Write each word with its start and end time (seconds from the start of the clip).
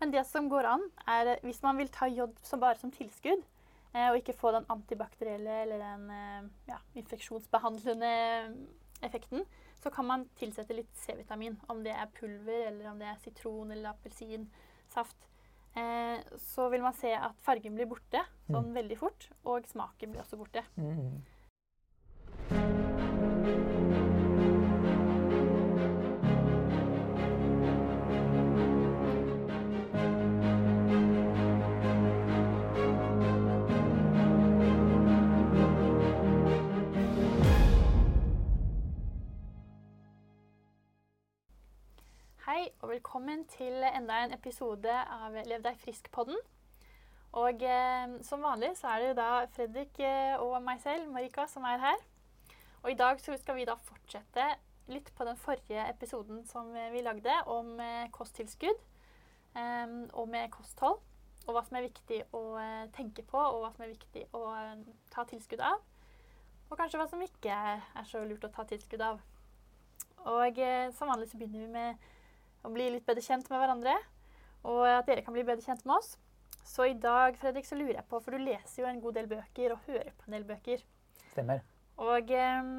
Men 0.00 0.12
det 0.12 0.24
som 0.28 0.48
går 0.52 0.68
an, 0.68 0.82
er 1.08 1.34
eh, 1.34 1.44
hvis 1.46 1.62
man 1.64 1.78
vil 1.80 1.92
ta 1.92 2.08
jod 2.10 2.34
som 2.44 2.60
bare 2.62 2.78
som 2.80 2.92
tilskudd, 2.92 3.44
eh, 3.94 4.08
og 4.10 4.18
ikke 4.20 4.36
få 4.36 4.52
den 4.56 4.66
antibakterielle 4.72 5.62
eller 5.64 5.84
den 5.84 6.10
eh, 6.12 6.50
ja, 6.68 6.80
infeksjonsbehandlende 7.00 8.10
effekten, 9.06 9.46
så 9.82 9.92
kan 9.92 10.08
man 10.08 10.26
tilsette 10.40 10.76
litt 10.76 10.92
C-vitamin. 11.04 11.56
Om 11.72 11.84
det 11.84 11.94
er 11.94 12.12
pulver, 12.16 12.68
eller 12.70 12.90
om 12.90 13.00
det 13.00 13.08
er 13.10 13.22
sitron 13.22 13.72
eller 13.72 13.92
appelsinsaft. 13.92 15.28
Eh, 15.76 16.18
så 16.40 16.68
vil 16.72 16.84
man 16.84 16.96
se 16.96 17.12
at 17.12 17.36
fargen 17.44 17.76
blir 17.76 17.88
borte 17.90 18.22
sånn 18.48 18.72
veldig 18.76 18.96
fort, 19.00 19.28
og 19.44 19.68
smaken 19.68 20.14
blir 20.14 20.24
også 20.24 20.40
borte. 20.40 20.64
Mm. 20.80 21.20
Hei, 42.56 42.70
og 42.80 42.88
velkommen 42.88 43.42
til 43.52 43.84
enda 43.84 44.22
en 44.24 44.30
episode 44.32 44.88
av 44.88 45.34
Lev 45.44 45.60
deg 45.60 45.76
frisk-podden. 45.76 46.38
Og 47.36 47.60
eh, 47.68 48.14
som 48.24 48.40
vanlig 48.40 48.70
så 48.78 48.94
er 48.94 49.02
det 49.02 49.10
da 49.18 49.42
Fredrik 49.52 50.00
eh, 50.00 50.40
og 50.40 50.54
meg 50.64 50.80
selv, 50.80 51.10
Marika, 51.12 51.44
som 51.52 51.66
er 51.68 51.82
her. 51.82 52.00
Og 52.80 52.88
i 52.94 52.96
dag 52.96 53.20
så 53.20 53.36
skal 53.36 53.58
vi 53.58 53.68
da 53.68 53.74
fortsette 53.90 54.48
litt 54.88 55.12
på 55.18 55.28
den 55.28 55.36
forrige 55.36 55.84
episoden 55.90 56.46
som 56.48 56.72
eh, 56.72 56.88
vi 56.96 57.04
lagde 57.04 57.36
om 57.52 57.76
eh, 57.76 58.08
kosttilskudd 58.16 58.80
eh, 58.80 59.94
og 60.16 60.24
med 60.32 60.48
kosthold. 60.56 61.04
Og 61.44 61.52
hva 61.52 61.66
som 61.68 61.76
er 61.76 61.90
viktig 61.90 62.24
å 62.32 62.44
tenke 62.96 63.20
på, 63.20 63.36
og 63.36 63.66
hva 63.66 63.74
som 63.76 63.84
er 63.84 63.92
viktig 63.92 64.30
å 64.32 64.46
ta 65.12 65.28
tilskudd 65.28 65.60
av. 65.60 65.84
Og 66.70 66.80
kanskje 66.80 67.04
hva 67.04 67.10
som 67.12 67.20
ikke 67.20 67.52
er 67.52 68.08
så 68.08 68.24
lurt 68.24 68.48
å 68.48 68.54
ta 68.56 68.64
tilskudd 68.64 69.04
av. 69.12 69.20
Og 70.24 70.66
som 70.96 71.12
vanlig 71.12 71.28
så 71.28 71.36
begynner 71.36 71.68
vi 71.68 71.74
med 71.76 72.06
å 72.66 72.72
bli 72.74 72.90
litt 72.92 73.06
bedre 73.06 73.24
kjent 73.24 73.48
med 73.52 73.62
hverandre. 73.62 73.96
Og 74.66 74.82
at 74.90 75.06
dere 75.06 75.22
kan 75.22 75.36
bli 75.36 75.46
bedre 75.46 75.62
kjent 75.62 75.84
med 75.86 75.98
oss. 76.00 76.16
Så 76.66 76.88
i 76.90 76.96
dag, 76.98 77.36
Fredrik, 77.38 77.66
så 77.68 77.78
lurer 77.78 78.00
jeg 78.00 78.08
på, 78.10 78.18
for 78.20 78.34
du 78.34 78.42
leser 78.42 78.82
jo 78.82 78.88
en 78.90 79.02
god 79.02 79.20
del 79.20 79.28
bøker 79.30 79.74
og 79.74 79.84
hører 79.86 80.10
på 80.18 80.26
en 80.26 80.34
del 80.34 80.46
bøker. 80.48 80.82
Stemmer. 81.30 81.62
Og 82.02 82.32
eh, 82.34 82.72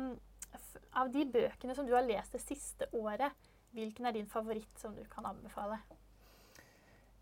av 1.00 1.14
de 1.14 1.24
bøkene 1.32 1.76
som 1.78 1.88
du 1.88 1.96
har 1.96 2.06
lest 2.06 2.36
det 2.36 2.44
siste 2.44 2.90
året, 2.98 3.32
hvilken 3.78 4.10
er 4.10 4.18
din 4.18 4.28
favoritt 4.30 4.82
som 4.82 4.96
du 4.96 5.06
kan 5.12 5.26
anbefale? 5.30 5.80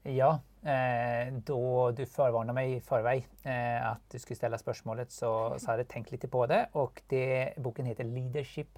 Ja, 0.06 0.36
eh, 0.62 1.32
da 1.48 1.62
du 1.98 2.04
forvarna 2.06 2.54
meg 2.54 2.76
i 2.76 2.82
forvei 2.86 3.18
eh, 3.46 3.80
at 3.82 4.04
du 4.12 4.20
skulle 4.22 4.38
stille 4.38 4.60
spørsmålet, 4.62 5.14
så, 5.14 5.32
så 5.58 5.72
hadde 5.72 5.86
jeg 5.86 5.94
tenkt 5.96 6.14
litt 6.14 6.28
på 6.30 6.44
det 6.50 6.60
Og 6.78 7.02
det, 7.10 7.56
boken 7.58 7.90
heter 7.90 8.06
Leadership 8.06 8.78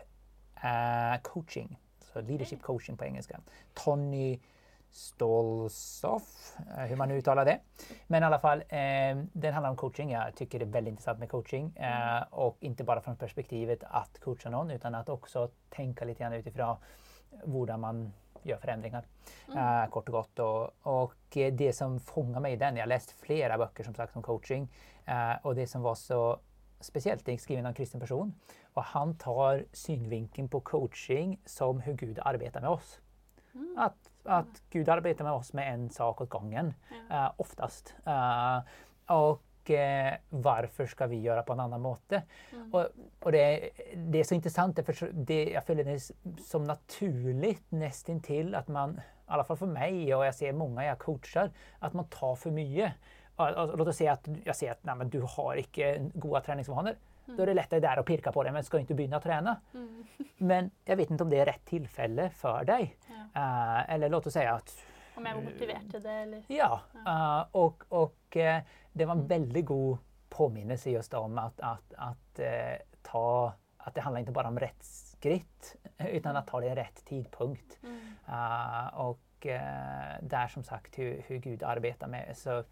uh, 0.64 1.18
Coaching. 1.28 1.76
Så 2.14 2.22
Leadership 2.22 2.62
Coaching 2.62 2.98
på 2.98 3.06
engelsk. 3.06 3.32
Tony 3.74 4.40
Stolzoff, 4.92 6.58
eh, 6.78 6.84
hur 6.84 6.96
man 6.96 7.10
nu 7.10 7.18
uttalar 7.18 7.46
det. 7.46 7.60
Men 8.08 8.24
i 8.24 8.26
alla 8.26 8.40
fall, 8.40 8.60
eh, 8.60 9.18
den 9.34 9.54
handlar 9.54 9.70
om 9.70 9.76
coaching. 9.76 10.12
Jag 10.12 10.36
tycker 10.36 10.60
det 10.60 10.66
är 10.66 10.70
väldigt 10.70 10.92
intressant 10.92 11.20
med 11.20 11.30
coaching. 11.30 11.76
Eh, 11.76 12.24
och 12.30 12.58
inte 12.60 12.84
bara 12.84 13.02
från 13.02 13.16
perspektivet 13.16 13.84
att 13.84 14.20
coacha 14.20 14.50
någon 14.50 14.72
utan 14.72 14.96
att 14.96 15.10
också 15.10 15.50
tänka 15.70 16.06
lite 16.06 16.20
grann 16.20 16.34
utifrån 16.34 16.78
hur 17.46 17.78
man 17.78 18.14
gör 18.44 18.58
förändringar. 18.58 19.06
Eh, 19.56 19.90
kort 19.90 20.10
och 20.10 20.14
gott. 20.14 20.40
Och, 20.40 20.72
och 20.82 21.14
det 21.30 21.76
som 21.76 22.00
fångar 22.00 22.40
mig 22.40 22.54
i 22.54 22.56
den, 22.56 22.76
jag 22.76 22.84
har 22.84 22.88
läst 22.88 23.12
flera 23.12 23.58
böcker 23.58 23.84
som 23.84 23.94
sagt 23.94 24.16
om 24.16 24.24
coaching. 24.24 24.70
Eh, 25.06 25.34
och 25.42 25.56
det 25.56 25.68
som 25.68 25.82
var 25.82 25.96
så 25.96 26.40
speciellt, 26.80 27.26
det 27.26 27.34
är 27.34 27.38
skriven 27.38 27.66
av 27.66 27.70
en 27.70 27.76
kristen 27.76 28.00
person. 28.00 28.34
Och 28.78 28.84
han 28.84 29.18
tar 29.18 29.66
synvinkeln 29.74 30.50
på 30.50 30.60
coaching 30.60 31.40
som 31.46 31.82
hur 31.82 31.94
Gud 31.94 32.20
arbetar 32.22 32.62
med 32.62 32.70
oss. 32.70 33.00
Att, 33.78 34.10
att 34.24 34.62
Gud 34.70 34.90
arbetar 34.90 35.24
med 35.24 35.34
oss 35.34 35.54
med 35.54 35.74
en 35.74 35.90
sak 35.90 36.22
åt 36.22 36.30
gången, 36.30 36.74
uh, 37.12 37.32
oftast. 37.38 37.96
Uh, 38.08 38.60
och 39.18 39.72
eh, 39.72 40.14
varför 40.30 40.86
ska 40.86 41.08
vi 41.08 41.22
göra 41.22 41.44
på 41.44 41.54
en 41.54 41.60
annan 41.60 41.82
måte? 41.82 42.24
Och, 42.72 42.86
och 43.20 43.32
det, 43.32 43.70
det 43.96 44.20
är 44.20 44.24
så 44.24 44.36
intressant, 44.36 44.80
för 44.86 45.12
det, 45.14 45.50
jag 45.50 45.66
följer 45.66 45.86
det 45.86 46.00
som 46.44 46.64
naturligt 46.64 47.72
nästintill 47.72 48.56
att 48.56 48.68
man, 48.68 48.92
i 48.92 49.02
alla 49.26 49.44
fall 49.44 49.58
för 49.58 49.66
mig 49.66 50.16
och 50.16 50.26
jag 50.26 50.36
ser 50.36 50.54
många 50.54 50.86
jag 50.86 51.00
coachar, 51.00 51.52
att 51.80 51.94
man 51.94 52.08
tar 52.08 52.36
för 52.36 52.52
mycket. 52.52 52.94
Och, 53.36 53.50
och, 53.50 53.78
låt 53.78 53.88
oss 53.88 53.98
säga 53.98 54.12
att 54.12 54.28
jag 54.44 54.56
ser 54.56 54.72
att 54.72 54.84
nej, 54.84 54.96
men 54.96 55.10
du 55.10 55.22
har 55.22 55.56
inte 55.56 56.10
goda 56.14 56.42
träningsvanor. 56.42 56.96
Då 57.28 57.44
er 57.44 57.46
det 57.46 57.54
lettere 57.54 57.80
där 57.80 58.00
att 58.00 58.06
pirka 58.06 58.32
på 58.32 58.44
det, 58.44 58.52
men 58.52 58.64
skal 58.64 58.84
ikke 58.84 58.96
begynne 58.96 59.20
å 59.20 59.24
trene. 59.24 59.58
Mm. 59.74 60.28
Men 60.38 60.72
jeg 60.88 60.98
vet 60.98 61.12
ikke 61.12 61.26
om 61.26 61.32
det 61.32 61.42
er 61.42 61.50
rett 61.52 61.66
tilfelle 61.68 62.30
for 62.40 62.68
deg. 62.68 62.94
Ja. 63.12 63.24
Uh, 63.36 63.94
eller 63.94 64.10
låt 64.10 64.28
oss 64.28 64.38
si 64.38 64.46
at 64.48 64.74
Om 65.18 65.26
jeg 65.26 65.36
var 65.36 65.44
motivert 65.44 65.92
til 65.92 66.04
det, 66.04 66.18
eller 66.24 66.52
Ja, 66.54 66.72
Uh, 67.08 67.44
og, 67.60 67.84
og 67.90 68.38
uh, 68.38 68.60
det 68.94 69.08
var 69.08 69.16
en 69.16 69.30
veldig 69.30 69.66
god 69.66 69.98
påminnelse 70.30 70.92
just 70.92 71.14
om 71.14 71.38
at, 71.40 71.60
at, 71.64 71.94
at 71.98 72.42
ta, 73.04 73.52
at 73.86 73.96
det 73.96 74.04
handler 74.04 74.26
ikke 74.26 74.36
bare 74.36 74.52
om 74.52 74.60
rett 74.60 74.84
skritt 74.84 75.76
utan 76.00 76.36
att 76.36 76.48
ta 76.48 76.60
det 76.60 76.68
i 76.68 76.76
rett 76.76 77.06
tidpunkt. 77.06 77.80
Og 78.94 79.18
och 79.38 79.48
det 80.22 80.34
er 80.34 80.48
som 80.48 80.64
sagt 80.64 80.96
hur, 81.00 81.22
hur 81.28 81.38
Gud 81.38 81.64
arbeider 81.64 82.08
med 82.08 82.36
så 82.36 82.64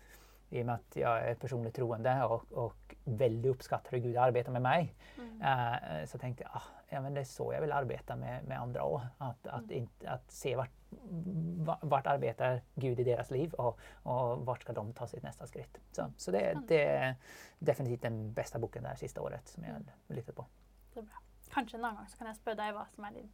i 0.49 0.59
og 0.59 0.65
med 0.65 0.73
at 0.73 0.97
jeg 0.97 1.29
er 1.29 1.35
personlig 1.35 1.73
troende 1.73 2.23
og, 2.25 2.41
och 2.51 2.84
väldigt 3.05 3.51
oppskatter 3.51 3.97
Gud 3.97 4.17
arbetar 4.17 4.51
med 4.51 4.61
mig 4.61 4.95
eh, 5.41 6.05
så 6.05 6.17
tenkte 6.17 6.43
jeg 6.43 6.51
ah, 6.53 6.69
ja, 6.89 7.01
men 7.01 7.15
det 7.15 7.25
er 7.25 7.29
så 7.29 7.47
jeg 7.53 7.61
vil 7.61 7.73
arbeide 7.75 8.15
med, 8.19 8.45
med 8.47 8.57
andre 8.57 8.83
òg. 8.85 9.01
At, 9.21 9.49
at, 9.53 9.69
mm. 9.69 9.87
at, 10.13 10.25
se 10.31 10.55
vart, 10.57 10.73
arbeider 10.91 11.89
vart 11.89 12.07
arbetar 12.07 12.59
Gud 12.75 12.99
i 12.99 13.07
deres 13.07 13.31
liv 13.31 13.53
og, 13.57 13.79
og 14.03 14.45
vart 14.47 14.63
skal 14.63 14.77
de 14.77 14.85
ta 14.95 15.07
sitt 15.09 15.23
neste 15.25 15.47
skritt. 15.49 15.79
Så, 15.91 16.07
så 16.17 16.31
det, 16.31 16.45
det 16.69 16.81
er 16.81 17.13
definitivt 17.59 18.03
den 18.03 18.33
beste 18.35 18.59
boken 18.59 18.87
det 18.87 18.99
siste 19.01 19.21
året 19.21 19.49
som 19.49 19.65
jeg 19.65 19.73
har 19.73 20.15
lyttet 20.15 20.35
på. 20.35 20.45
det 20.93 21.03
er 21.03 21.09
bra. 21.09 21.21
Kanskje 21.53 21.77
en 21.77 21.85
annen 21.85 21.99
gang 22.01 22.09
så 22.09 22.17
kan 22.17 22.27
jeg 22.31 22.39
spørre 22.39 22.59
deg 22.59 22.73
hva 22.75 22.87
som 22.93 23.05
er 23.07 23.19
din 23.19 23.29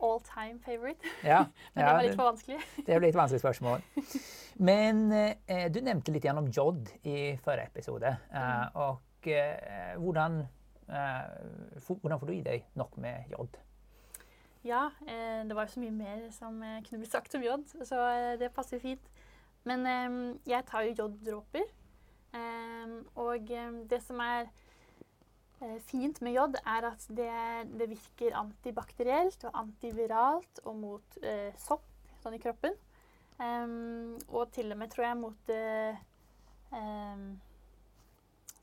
all 0.00 0.20
time 0.24 0.60
favorite. 0.64 1.00
Ja, 1.32 1.44
Men 1.74 1.84
det 1.84 1.92
var 1.92 2.02
litt 2.02 2.16
for 2.16 2.30
vanskelig. 2.30 2.60
Det 2.86 2.98
blir 2.98 3.08
et 3.08 3.18
vanskelig 3.18 3.40
spørsmål. 3.42 3.84
Men 4.70 5.06
eh, 5.12 5.66
du 5.72 5.80
nevnte 5.84 6.12
litt 6.12 6.26
om 6.32 6.48
jod 6.48 6.88
i 7.02 7.36
forrige 7.44 7.72
episode. 7.72 8.16
Eh, 8.32 8.66
og 8.74 9.09
eh, 9.26 9.96
hvordan, 10.00 10.40
eh, 10.88 11.82
hvordan 11.86 12.20
får 12.20 12.26
du 12.26 12.32
i 12.32 12.46
deg 12.46 12.64
nok 12.78 12.96
med 13.02 13.32
jod? 13.32 13.58
Ja, 14.64 14.90
eh, 15.06 15.42
det 15.48 15.56
var 15.56 15.66
jo 15.66 15.74
så 15.74 15.82
mye 15.82 15.96
mer 15.96 16.24
som 16.36 16.62
eh, 16.62 16.80
kunne 16.86 17.02
blitt 17.02 17.12
sagt 17.12 17.34
om 17.34 17.44
jod, 17.44 17.66
så 17.84 18.00
det 18.40 18.52
passer 18.56 18.82
fint. 18.82 19.12
Men 19.68 19.84
jeg 20.48 20.64
tar 20.64 20.86
jo 20.86 20.94
joddråper. 21.02 21.66
Og 23.20 23.50
det 23.90 23.98
som 24.00 24.22
er 24.24 24.46
fint 25.84 26.22
med 26.24 26.32
jod, 26.32 26.56
er 26.64 26.86
at 26.88 27.04
det, 27.12 27.28
det 27.76 27.90
virker 27.90 28.38
antibakterielt 28.40 29.44
og 29.44 29.58
antiviralt 29.60 30.62
og 30.64 30.78
mot 30.80 31.18
sopp 31.60 31.84
sånn 32.22 32.38
i 32.38 32.40
kroppen. 32.40 32.78
Um, 33.40 34.18
og 34.28 34.50
til 34.52 34.72
og 34.72 34.78
med, 34.78 34.90
tror 34.92 35.06
jeg, 35.06 35.16
mot 35.16 35.52
eh, 35.54 36.00
eh, 36.76 37.22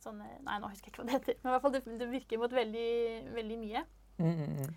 sånn 0.07 0.19
eh, 0.25 0.35
Nei, 0.47 0.57
nå 0.63 0.71
husker 0.71 0.87
jeg 0.89 0.93
ikke 0.95 1.03
hva 1.03 1.07
det 1.11 1.17
heter. 1.19 1.39
Men 1.43 1.51
i 1.51 1.53
hvert 1.55 1.65
fall 1.67 1.75
det, 1.77 1.83
det 2.01 2.09
virker 2.11 2.41
mot 2.41 2.53
veldig, 2.57 2.91
veldig 3.37 3.57
mye. 3.63 3.85
Mm, 4.17 4.29
mm, 4.33 4.53
mm. 4.61 4.75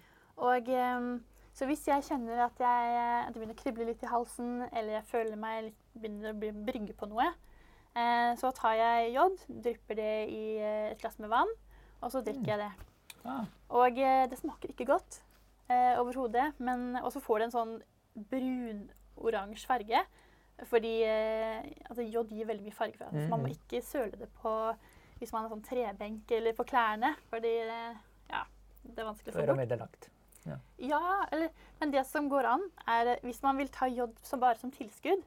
Og 0.50 0.68
ehm, 0.76 1.10
så 1.56 1.66
hvis 1.66 1.82
jeg 1.88 2.04
kjenner 2.06 2.44
at, 2.46 2.60
jeg, 2.62 2.98
at 3.26 3.32
det 3.34 3.40
begynner 3.40 3.56
å 3.56 3.62
krible 3.62 3.86
litt 3.88 4.02
i 4.06 4.10
halsen, 4.10 4.50
eller 4.70 4.92
jeg 5.00 5.08
føler 5.10 5.36
meg 5.40 5.64
litt, 5.68 5.80
begynner 5.98 6.30
å 6.34 6.38
bli 6.40 6.50
brygge 6.68 6.94
på 6.96 7.08
noe, 7.10 7.26
eh, 7.98 8.30
så 8.40 8.52
tar 8.56 8.76
jeg 8.78 9.10
jod, 9.16 9.40
drypper 9.48 9.98
det 9.98 10.12
i 10.30 10.44
eh, 10.62 10.92
et 10.92 11.00
glass 11.02 11.18
med 11.18 11.32
vann, 11.32 11.50
og 12.00 12.12
så 12.14 12.22
drikker 12.24 12.54
jeg 12.54 12.62
det. 12.62 12.70
Ah, 13.28 13.44
Og 13.76 13.98
eh, 14.00 14.22
det 14.30 14.38
smaker 14.40 14.70
ikke 14.72 14.86
godt 14.88 15.18
eh, 15.68 15.98
overhodet, 16.00 16.52
men 16.62 16.94
og 17.02 17.10
så 17.12 17.20
får 17.20 17.42
det 17.42 17.48
en 17.50 17.56
sånn 17.58 17.74
brun-oransje 18.30 19.66
farge. 19.68 20.00
Fordi 20.70 20.94
eh, 21.08 21.64
altså, 21.88 22.04
jod 22.04 22.32
gir 22.36 22.48
veldig 22.48 22.66
mye 22.66 22.76
farge. 22.76 22.96
For, 22.98 23.08
det, 23.12 23.24
Så 23.26 23.30
man 23.32 23.40
må 23.44 23.48
Mhm. 23.48 23.56
ikke 23.58 23.82
søle 23.84 24.16
det 24.20 24.28
på 24.42 24.54
hvis 25.20 25.32
man 25.32 25.44
har 25.44 25.52
sånn 25.52 25.64
trebenk 25.66 26.30
eller 26.32 26.56
på 26.56 26.64
klærne. 26.66 27.14
Fordi 27.30 27.52
ja, 28.30 28.44
det 28.82 28.98
er 28.98 29.04
vanskelig 29.10 29.34
å 29.34 29.36
få 29.36 29.46
bort. 29.46 29.66
ødelagt. 29.66 30.08
Ja, 30.80 31.26
eller, 31.30 31.50
men 31.78 31.90
det 31.92 32.06
som 32.08 32.28
går 32.32 32.46
an, 32.48 32.62
er 32.88 33.06
eh, 33.14 33.20
hvis 33.22 33.42
man 33.44 33.58
vil 33.60 33.68
ta 33.68 33.86
jod 33.86 34.16
som 34.24 34.40
bare 34.40 34.56
som 34.58 34.70
tilskudd, 34.72 35.20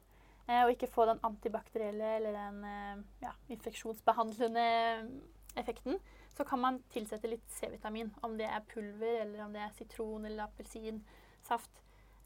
eh, 0.48 0.64
og 0.64 0.72
ikke 0.74 0.90
få 0.90 1.06
den 1.06 1.20
antibakterielle 1.24 2.16
eller 2.18 2.34
den 2.34 2.64
eh, 2.66 3.04
ja, 3.22 3.30
infeksjonsbehandlende 3.54 4.64
effekten, 5.56 5.98
så 6.34 6.44
kan 6.44 6.58
man 6.60 6.80
tilsette 6.90 7.30
litt 7.30 7.46
C-vitamin. 7.54 8.10
Om 8.26 8.36
det 8.40 8.48
er 8.50 8.60
pulver, 8.74 9.20
eller 9.22 9.44
om 9.46 9.52
det 9.54 9.62
er 9.62 9.70
sitron 9.78 10.26
eller 10.26 10.48
appelsinsaft. 10.48 11.70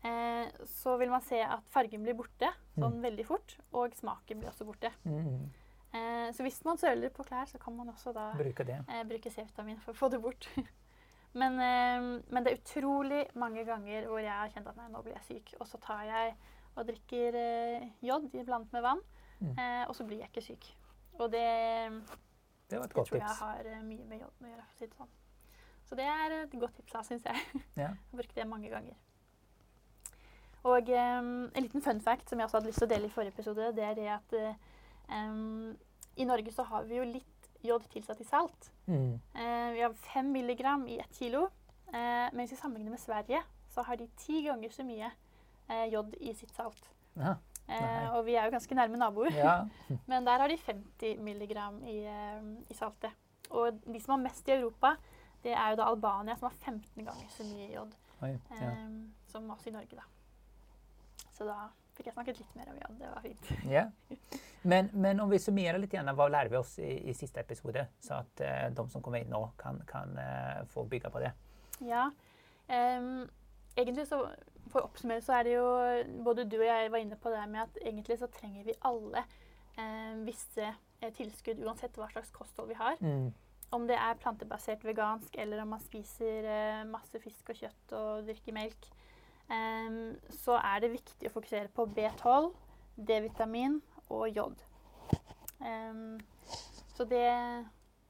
eh, 0.03 0.47
så 0.65 0.97
vil 0.97 1.11
man 1.11 1.21
se 1.27 1.41
at 1.43 1.65
fargen 1.69 2.03
blir 2.05 2.15
borte 2.15 2.49
sånn 2.79 3.01
Mm. 3.01 3.03
veldig 3.03 3.27
fort, 3.27 3.57
og 3.73 3.93
smaken 3.95 4.39
blir 4.41 4.49
også 4.49 4.65
borte. 4.65 4.93
Mm. 5.05 5.51
Eh, 5.95 6.29
så 6.37 6.45
hvis 6.45 6.59
man 6.67 6.77
søler 6.79 7.09
på 7.15 7.25
klær, 7.25 7.47
så 7.49 7.59
kan 7.59 7.77
man 7.77 7.89
også 7.89 8.13
da 8.13 8.27
bruke, 8.37 8.65
eh, 8.69 9.05
bruke 9.09 9.31
C-vitamin 9.33 9.79
for 9.81 9.93
å 9.95 9.97
få 9.97 10.11
det 10.13 10.21
bort. 10.23 10.49
men, 11.41 11.57
eh, 11.61 12.09
men 12.29 12.45
det 12.45 12.53
er 12.53 12.59
utrolig 12.61 13.23
mange 13.35 13.65
ganger 13.65 14.07
hvor 14.11 14.21
jeg 14.21 14.33
har 14.35 14.51
kjent 14.53 14.69
at 14.69 14.77
nei, 14.77 14.89
nå 14.93 15.01
blir 15.03 15.17
jeg 15.17 15.25
syk. 15.31 15.55
Og 15.61 15.67
så 15.71 15.81
tar 15.81 16.03
jeg 16.09 16.35
og 16.77 16.87
drikker 16.87 17.39
eh, 17.41 17.89
jod 18.05 18.29
iblant 18.35 18.73
med 18.73 18.83
vann, 18.85 19.01
Mm. 19.39 19.53
eh, 19.55 19.85
og 19.87 19.95
så 19.95 20.03
blir 20.03 20.19
jeg 20.19 20.33
ikke 20.33 20.43
syk. 20.43 20.65
Og 21.23 21.29
det, 21.31 21.43
Det 22.67 22.79
var 22.79 22.85
et 22.85 22.91
det 22.91 22.97
godt 22.97 23.07
tror 23.09 23.21
jeg 23.21 23.37
har 23.39 23.67
eh, 23.71 23.83
mye 23.87 24.05
med 24.11 24.19
joden 24.19 24.47
å 24.47 24.51
gjøre. 24.51 24.65
for 24.67 24.75
å 24.75 24.79
si 24.81 24.87
det 24.87 24.97
sånn. 24.99 25.13
Så 25.87 25.95
det 25.95 26.07
er 26.11 26.33
et 26.43 26.57
godt 26.59 26.75
tips, 26.75 26.93
da, 26.93 27.03
syns 27.07 27.23
jeg. 27.29 27.45
Ja. 27.77 27.93
Jeg 28.13 28.35
det 28.35 28.47
mange 28.51 28.69
ganger. 28.73 28.97
Og 30.67 30.91
eh, 30.91 31.21
en 31.23 31.63
liten 31.63 31.83
fun 31.83 32.01
fact 32.03 32.29
som 32.29 32.39
jeg 32.43 32.49
også 32.49 32.59
hadde 32.59 32.67
lyst 32.73 32.83
til 32.83 32.89
å 32.89 32.91
dele 32.91 33.07
i 33.07 33.15
forrige 33.15 33.33
episode, 33.37 33.71
det 33.77 33.85
er 33.87 33.95
det 33.95 34.09
at 34.17 34.35
eh, 34.37 34.59
em, 35.09 35.77
i 36.19 36.27
Norge 36.29 36.53
så 36.53 36.65
har 36.67 36.87
vi 36.89 36.99
jo 36.99 37.07
litt 37.07 37.51
jod 37.67 37.85
tilsatt 37.93 38.21
i 38.21 38.27
salt. 38.27 38.71
Mm. 38.87 39.19
Uh, 39.35 39.71
vi 39.75 39.83
har 39.83 39.95
fem 40.13 40.33
milligram 40.33 40.87
i 40.89 40.99
ett 40.99 41.19
kilo. 41.19 41.49
Uh, 41.89 42.29
men 42.33 42.43
hvis 42.43 42.57
vi 42.57 42.61
sammenligner 42.61 42.95
med 42.95 43.03
Sverige, 43.03 43.43
så 43.75 43.83
har 43.87 43.97
de 43.97 44.09
ti 44.19 44.43
ganger 44.47 44.73
så 44.75 44.87
mye 44.87 45.11
uh, 45.71 45.87
jod 45.93 46.15
i 46.21 46.35
sitt 46.35 46.55
salt. 46.57 46.91
Ja. 47.19 47.39
Og 48.17 48.23
vi 48.25 48.39
er 48.39 48.47
jo 48.47 48.55
ganske 48.55 48.75
nærme 48.75 48.97
naboer. 48.97 49.35
ja. 49.37 49.59
Men 50.11 50.25
der 50.25 50.41
har 50.41 50.49
de 50.49 50.57
50 50.57 51.19
milligram 51.21 51.83
i, 51.85 51.99
i 52.71 52.75
saltet. 52.75 53.13
Og 53.51 53.77
de 53.85 54.01
som 54.01 54.15
har 54.15 54.23
mest 54.23 54.49
i 54.49 54.55
Europa, 54.55 54.95
det 55.45 55.53
er 55.53 55.71
jo 55.71 55.77
da 55.77 55.91
Albania, 55.91 56.37
som 56.37 56.49
har 56.49 56.57
15 56.65 57.05
ganger 57.05 57.29
så 57.29 57.45
mye 57.45 57.69
jod 57.75 57.93
Oi, 58.25 58.33
ja. 58.57 58.71
um, 58.73 59.13
som 59.29 59.51
oss 59.53 59.67
i 59.69 59.75
Norge, 59.75 60.01
da. 60.01 60.07
Så 61.37 61.45
da 61.47 61.69
fikk 61.95 62.09
jeg 62.09 62.17
snakket 62.17 62.41
litt 62.41 62.57
mer 62.57 62.73
om 62.73 62.81
jod. 62.81 62.97
Det 63.03 63.13
var 63.13 63.27
fint. 63.29 63.53
Ja. 63.69 63.85
Men, 64.63 64.91
men 64.93 65.21
om 65.21 65.31
vi 65.31 65.39
summerer 65.39 65.79
litt, 65.79 65.93
igjen, 65.95 66.11
hva 66.19 66.29
lærte 66.31 66.53
vi 66.53 66.59
oss 66.59 66.75
i, 66.83 66.91
i 67.11 67.15
siste 67.17 67.41
episode? 67.41 67.85
Så 68.03 68.19
at 68.19 68.43
eh, 68.45 68.67
de 68.75 68.85
som 68.91 69.05
kommer 69.05 69.23
inn 69.23 69.31
nå, 69.33 69.43
kan, 69.61 69.79
kan 69.89 70.17
eh, 70.19 70.65
få 70.73 70.85
bygge 70.91 71.13
på 71.15 71.23
det. 71.23 71.33
Ja. 71.87 72.09
Um, 72.69 73.29
egentlig 73.79 74.09
så 74.09 74.19
For 74.69 74.83
å 74.83 74.89
oppsummere 74.91 75.23
så 75.25 75.39
er 75.39 75.47
det 75.47 75.53
jo 75.55 75.69
Både 76.27 76.45
du 76.45 76.59
og 76.59 76.67
jeg 76.67 76.91
var 76.93 77.01
inne 77.01 77.17
på 77.17 77.31
det 77.33 77.45
med 77.49 77.63
at 77.63 77.79
egentlig 77.81 78.19
så 78.21 78.29
trenger 78.29 78.67
vi 78.67 78.75
alle 78.85 79.23
eh, 79.79 80.19
visse 80.27 80.73
tilskudd 81.15 81.63
uansett 81.63 81.95
hva 81.97 82.09
slags 82.11 82.33
kosthold 82.35 82.73
vi 82.73 82.77
har. 82.79 82.99
Mm. 82.99 83.31
Om 83.71 83.85
det 83.87 83.99
er 84.01 84.19
plantebasert 84.19 84.85
vegansk, 84.85 85.37
eller 85.39 85.63
om 85.63 85.75
man 85.77 85.83
spiser 85.85 86.47
eh, 86.49 86.87
masse 86.89 87.21
fisk 87.23 87.53
og 87.53 87.61
kjøtt 87.61 87.95
og 87.95 88.27
drikker 88.27 88.57
melk, 88.57 88.89
um, 89.47 90.17
så 90.41 90.57
er 90.59 90.83
det 90.83 90.97
viktig 90.97 91.31
å 91.31 91.35
fokusere 91.37 91.71
på 91.77 91.87
B12, 91.95 92.51
D-vitamin 92.99 93.79
og 94.11 94.29
jod. 94.35 94.61
Um, 95.59 96.19
så 96.95 97.07
det, 97.09 97.25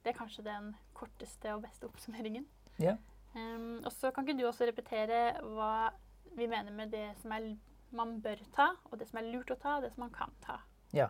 det 0.05 0.13
er 0.13 0.19
kanskje 0.19 0.45
den 0.47 0.73
korteste 0.97 1.55
og 1.55 1.63
beste 1.65 1.89
oppsummeringen. 1.89 2.47
Ja. 2.83 2.97
Um, 3.35 3.79
og 3.85 3.93
så 3.93 4.11
kan 4.11 4.27
ikke 4.27 4.39
du 4.41 4.47
også 4.49 4.69
repetere 4.69 5.39
hva 5.45 5.91
vi 6.37 6.49
mener 6.49 6.75
med 6.75 6.93
det 6.93 7.07
som 7.23 7.33
er, 7.35 7.55
man 7.95 8.19
bør 8.23 8.41
ta, 8.55 8.73
og 8.91 8.99
det 9.01 9.09
som 9.09 9.21
er 9.21 9.31
lurt 9.33 9.51
å 9.53 9.59
ta, 9.61 9.79
og 9.79 9.87
det 9.87 9.93
som 9.95 10.07
man 10.07 10.15
kan 10.15 10.35
ta. 10.45 10.61
Ja. 10.97 11.09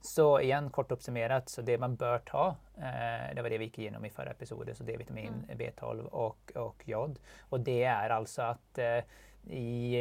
Så 0.00 0.24
igjen, 0.40 0.70
kort 0.72 0.92
oppsummert, 0.94 1.50
så 1.52 1.62
det 1.62 1.76
man 1.80 1.96
bør 2.00 2.22
ta, 2.24 2.44
eh, 2.80 3.34
det 3.36 3.42
var 3.44 3.52
det 3.52 3.58
vi 3.60 3.66
gikk 3.68 3.82
gjennom 3.82 4.04
i 4.08 4.12
forrige 4.12 4.38
episode, 4.38 4.72
så 4.74 4.84
D-vitamin, 4.88 5.42
B12 5.58 6.06
og, 6.08 6.54
og 6.56 6.86
jod. 6.88 7.18
Og 7.52 7.66
det 7.66 7.82
er 7.84 8.14
altså 8.16 8.46
at 8.54 8.80
eh, 8.80 9.18
i, 9.52 9.92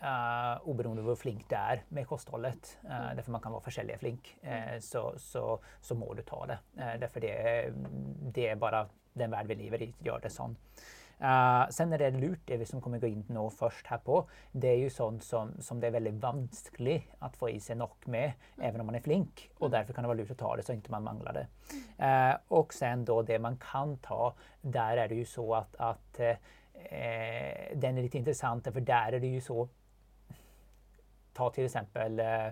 eh, 0.00 0.68
oberoende 0.70 1.04
hvor 1.04 1.18
flink 1.18 1.46
du 1.50 1.56
er 1.58 1.84
med 1.94 2.06
kostholdet, 2.08 2.76
uh, 2.86 3.10
derfor 3.16 3.36
man 3.36 3.42
kan 3.44 3.54
være 3.54 3.66
forskjellig 3.66 3.98
flink, 4.00 4.32
uh, 4.44 4.78
så, 4.84 5.10
så, 5.20 5.44
så 5.80 5.98
må 5.98 6.12
du 6.16 6.24
ta 6.26 6.40
det. 6.50 6.60
Eh, 6.78 6.94
derfor 7.02 7.24
det, 7.24 7.34
det 8.34 8.48
er 8.50 8.60
bare 8.60 8.86
den 9.18 9.30
verden 9.32 9.50
vi 9.50 9.60
lever 9.64 9.86
i, 9.88 9.92
gjør 10.04 10.24
det 10.24 10.32
sånn. 10.34 10.56
Uh, 11.20 11.66
sen 11.68 11.92
er 11.92 12.00
det 12.00 12.14
lurt, 12.16 12.40
det 12.48 12.56
vi 12.62 12.66
som 12.68 12.80
kommer 12.80 13.00
gå 13.02 13.10
inn 13.10 13.26
nå 13.28 13.42
først 13.52 13.90
her 13.92 14.00
på, 14.00 14.22
det 14.56 14.70
er 14.70 14.78
jo 14.86 14.92
sånn 14.94 15.18
som, 15.20 15.50
som 15.60 15.80
det 15.80 15.90
er 15.90 15.98
veldig 15.98 16.14
vanskelig 16.22 16.96
å 17.20 17.28
få 17.34 17.50
i 17.52 17.58
seg 17.60 17.76
nok 17.82 18.08
med, 18.08 18.38
even 18.56 18.80
om 18.80 18.88
man 18.88 18.96
er 18.96 19.04
flink. 19.04 19.44
Og 19.60 19.68
derfor 19.74 19.92
kan 19.92 20.06
det 20.06 20.12
være 20.14 20.22
lurt 20.22 20.32
å 20.32 20.38
ta 20.40 20.54
det 20.56 20.64
så 20.64 20.78
ikke 20.78 20.94
man 20.94 21.04
mangler 21.10 21.42
det. 21.42 21.44
Uh, 22.00 22.32
og 22.56 22.72
sen 22.72 23.04
da 23.04 23.18
det 23.28 23.36
man 23.44 23.60
kan 23.60 23.98
ta, 24.00 24.30
der 24.64 25.04
er 25.04 25.12
det 25.12 25.20
jo 25.20 25.28
så 25.28 25.46
at, 25.60 25.76
at 25.90 26.24
eh, 26.88 27.76
den 27.76 27.98
er 27.98 28.06
litt 28.06 28.16
interessant, 28.16 28.68
for 28.72 28.84
der 28.86 29.18
er 29.18 29.22
det 29.22 29.34
jo 29.34 29.44
så 29.44 29.58
Ta 31.40 31.48
til 31.54 31.66
eksempel 31.66 32.20
eh, 32.24 32.46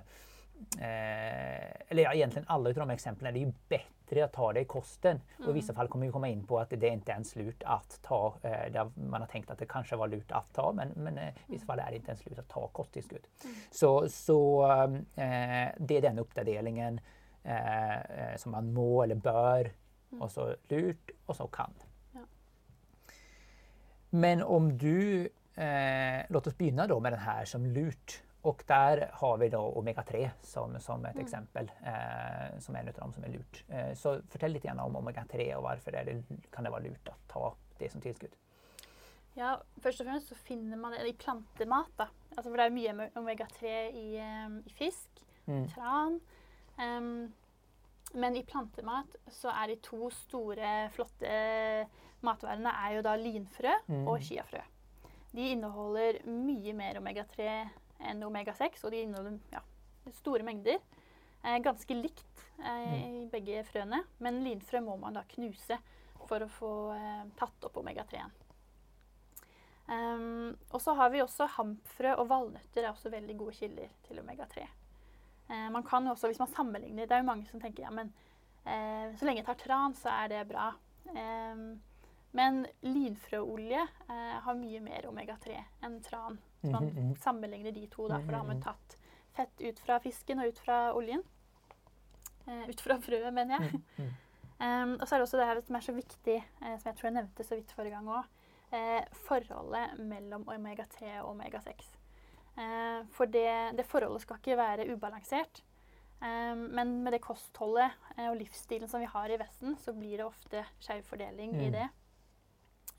eh, 0.81 1.69
Eller 1.89 2.09
ja, 2.09 2.15
egentlig 2.15 2.45
alle 2.49 2.73
av 2.73 2.83
de 2.83 2.97
eksemplene. 2.97 3.35
Det 3.35 3.43
er 3.43 3.49
jo 3.49 3.55
bedre 3.75 4.25
å 4.25 4.31
ta 4.33 4.49
det 4.57 4.65
i 4.65 4.71
kosten. 4.71 5.21
Og 5.43 5.51
i 5.53 5.59
visse 5.59 5.77
fall 5.77 5.91
kommer 5.93 6.09
vi 6.09 6.15
komme 6.15 6.33
inn 6.33 6.47
på 6.49 6.57
at 6.61 6.73
det 6.73 6.93
ikke 6.97 7.19
ens 7.19 7.35
lurt 7.37 7.67
å 7.69 7.79
ta. 8.05 8.23
Eh, 8.49 8.65
der 8.75 8.91
man 8.97 9.25
har 9.25 9.31
tenkt 9.33 9.53
at 9.53 9.61
det 9.61 9.69
kanskje 9.71 10.01
var 10.01 10.13
lurt 10.13 10.33
å 10.33 10.43
ta, 10.57 10.71
men, 10.77 10.95
men 10.97 11.21
i 11.21 11.31
visse 11.51 11.69
fall 11.69 11.85
er 11.85 11.93
det 11.93 12.03
ikke 12.03 12.17
ens 12.17 12.27
lurt 12.27 12.43
å 12.43 12.49
ta 12.55 12.65
kosttilskudd. 12.81 13.29
Så, 13.71 13.93
så 14.13 14.41
eh, 14.73 15.69
det 15.79 16.01
er 16.01 16.09
den 16.09 16.25
oppdateringen 16.25 17.01
eh, 17.45 18.37
som 18.37 18.53
man 18.53 18.73
må 18.75 19.03
eller 19.05 19.21
bør, 19.21 19.71
og 20.19 20.31
så 20.33 20.53
lurt, 20.71 21.13
og 21.27 21.37
så 21.37 21.47
kan. 21.53 21.75
Ja. 22.15 22.25
Men 24.11 24.43
om 24.43 24.73
du 24.79 25.29
eh, 25.59 26.25
Låt 26.29 26.47
oss 26.47 26.57
begynne 26.57 26.87
med 27.01 27.13
den 27.13 27.21
her 27.21 27.45
som 27.45 27.67
lurt. 27.67 28.23
Og 28.49 28.63
der 28.69 29.03
har 29.21 29.37
vi 29.41 29.49
da 29.53 29.59
omega-3 29.61 30.23
som, 30.47 30.77
som 30.81 31.05
et 31.09 31.19
eksempel, 31.21 31.69
eh, 31.85 32.59
som 32.65 32.77
en 32.79 32.89
av 32.89 32.95
dem 32.97 33.13
som 33.13 33.25
er 33.27 33.35
lurt. 33.35 33.63
Eh, 33.69 33.91
så 33.99 34.15
fortell 34.33 34.55
litt 34.57 34.65
gjerne 34.65 34.87
om 34.89 34.97
omega-3, 35.03 35.51
og 35.59 35.67
hvorfor 35.67 35.99
er 36.01 36.05
det, 36.09 36.15
kan 36.55 36.65
det 36.65 36.73
være 36.73 36.87
lurt 36.89 37.11
å 37.13 37.17
ta 37.29 37.51
det 37.81 37.91
som 37.93 38.01
tilskudd. 38.05 38.33
Ja, 39.37 39.53
først 39.85 40.01
og 40.03 40.09
fremst 40.09 40.31
så 40.33 40.39
finner 40.47 40.81
man 40.81 40.97
det 40.97 41.05
i 41.11 41.17
plantemat. 41.19 41.91
da. 41.99 42.09
Altså, 42.37 42.49
for 42.49 42.57
det 42.57 42.65
er 42.67 42.75
mye 42.75 43.11
omega-3 43.21 43.75
i, 43.93 44.07
em, 44.23 44.63
i 44.67 44.73
fisk, 44.79 45.25
Mm. 45.49 45.67
tran. 45.73 46.21
Um, 46.79 47.33
men 48.15 48.37
i 48.37 48.43
plantemat 48.45 49.15
så 49.33 49.49
er 49.49 49.67
de 49.69 49.77
to 49.83 50.11
store, 50.11 50.91
flotte 50.93 51.87
matvarene 52.23 52.69
er 52.85 52.97
jo 52.97 53.03
da 53.03 53.15
linfrø 53.17 53.73
Mm. 53.89 54.09
og 54.09 54.21
chiafrø. 54.21 54.61
De 55.35 55.51
inneholder 55.53 56.21
mye 56.27 56.73
mer 56.75 56.95
omega-3 57.01 57.49
enn 57.99 58.25
omega-6, 58.27 58.85
og 58.85 58.95
de 58.95 59.03
inneholder 59.05 59.39
ja, 59.53 59.63
store 60.21 60.47
mengder. 60.47 60.81
Eh, 61.43 61.59
ganske 61.63 61.95
likt 61.95 62.45
eh, 62.63 62.99
i 63.23 63.25
begge 63.31 63.63
frøene, 63.69 64.03
men 64.25 64.43
linfrø 64.47 64.83
må 64.85 64.97
man 65.01 65.19
da 65.19 65.27
knuse 65.35 65.79
for 66.29 66.45
å 66.45 66.51
få 66.53 66.73
eh, 66.97 67.25
tatt 67.39 67.69
opp 67.69 67.81
omega-3-en. 67.81 68.35
Um, 69.89 70.51
og 70.69 70.83
så 70.85 70.93
har 70.99 71.09
vi 71.15 71.23
også 71.25 71.47
hampfrø 71.55 72.11
og 72.21 72.27
valnøtter 72.29 72.83
er 72.83 72.91
også 72.91 73.09
veldig 73.09 73.39
gode 73.41 73.55
kilder 73.57 73.95
til 74.05 74.21
omega-3. 74.21 74.67
Eh, 75.49 75.69
man 75.73 75.83
kan 75.83 76.07
også, 76.11 76.29
hvis 76.29 76.39
man 76.43 76.51
sammenligner, 76.53 77.07
Det 77.07 77.15
er 77.15 77.23
jo 77.23 77.31
mange 77.31 77.47
som 77.47 77.61
tenker 77.61 77.83
ja, 77.83 77.91
men 77.91 78.13
eh, 78.67 79.17
så 79.17 79.25
lenge 79.25 79.41
jeg 79.41 79.47
tar 79.47 79.61
tran, 79.63 79.95
så 79.97 80.13
er 80.13 80.29
det 80.29 80.49
bra. 80.49 80.75
Um, 81.09 81.81
men 82.37 82.67
linfrøolje 82.85 83.81
eh, 83.81 84.37
har 84.45 84.59
mye 84.61 84.81
mer 84.85 85.09
omega-3 85.09 85.57
enn 85.87 85.97
tran. 86.05 86.37
Så 86.63 86.71
man 86.73 86.85
Mhm, 86.85 86.97
mhm. 87.09 87.17
sammenligner 87.17 87.73
de 87.73 87.87
to, 87.87 88.09
da, 88.09 88.19
for 88.19 88.33
da 88.33 88.39
har 88.39 88.47
man 88.47 88.57
Mhm, 88.57 88.63
tatt 88.65 88.97
fett 89.37 89.61
ut 89.61 89.79
fra 89.79 89.99
fisken 90.01 90.41
og 90.41 90.49
ut 90.49 90.59
fra 90.59 90.93
oljen. 90.95 91.23
Eh, 92.49 92.69
ut 92.69 92.81
fra 92.81 92.97
frøet, 92.99 93.33
mener 93.35 93.59
jeg. 93.61 93.81
Um, 94.61 94.97
og 95.01 95.07
så 95.07 95.15
er 95.15 95.19
det 95.21 95.23
også 95.29 95.39
det 95.39 95.47
her 95.47 95.61
som 95.63 95.77
er 95.77 95.81
så 95.87 95.93
viktig, 95.95 96.45
eh, 96.63 96.79
som 96.79 96.89
jeg 96.91 96.97
tror 96.99 97.07
jeg 97.07 97.15
nevnte 97.15 97.45
så 97.47 97.55
vidt 97.55 97.71
forrige 97.77 97.95
gang 97.95 98.09
òg. 98.11 98.25
Eh, 98.73 99.05
forholdet 99.13 99.99
mellom 100.01 100.43
omega-3 100.51 101.21
og 101.23 101.29
omega-6. 101.37 101.85
Eh, 102.59 103.05
for 103.15 103.27
det, 103.27 103.77
det 103.79 103.87
forholdet 103.87 104.21
skal 104.23 104.37
ikke 104.37 104.57
være 104.59 104.89
ubalansert. 104.93 105.63
Men 106.21 107.05
med 107.05 107.13
det 107.13 107.21
kostholdet 107.23 107.93
eh, 108.17 108.27
og 108.33 108.37
livsstilen 108.41 108.89
som 108.91 108.99
vi 108.99 109.07
har 109.07 109.31
i 109.31 109.37
Vesten, 109.39 109.77
så 109.79 109.93
blir 109.95 110.17
det 110.19 110.27
ofte 110.27 110.65
skjev 110.83 111.05
fordeling 111.07 111.55
i 111.55 111.69
Mm. 111.69 111.73
det. 111.73 111.89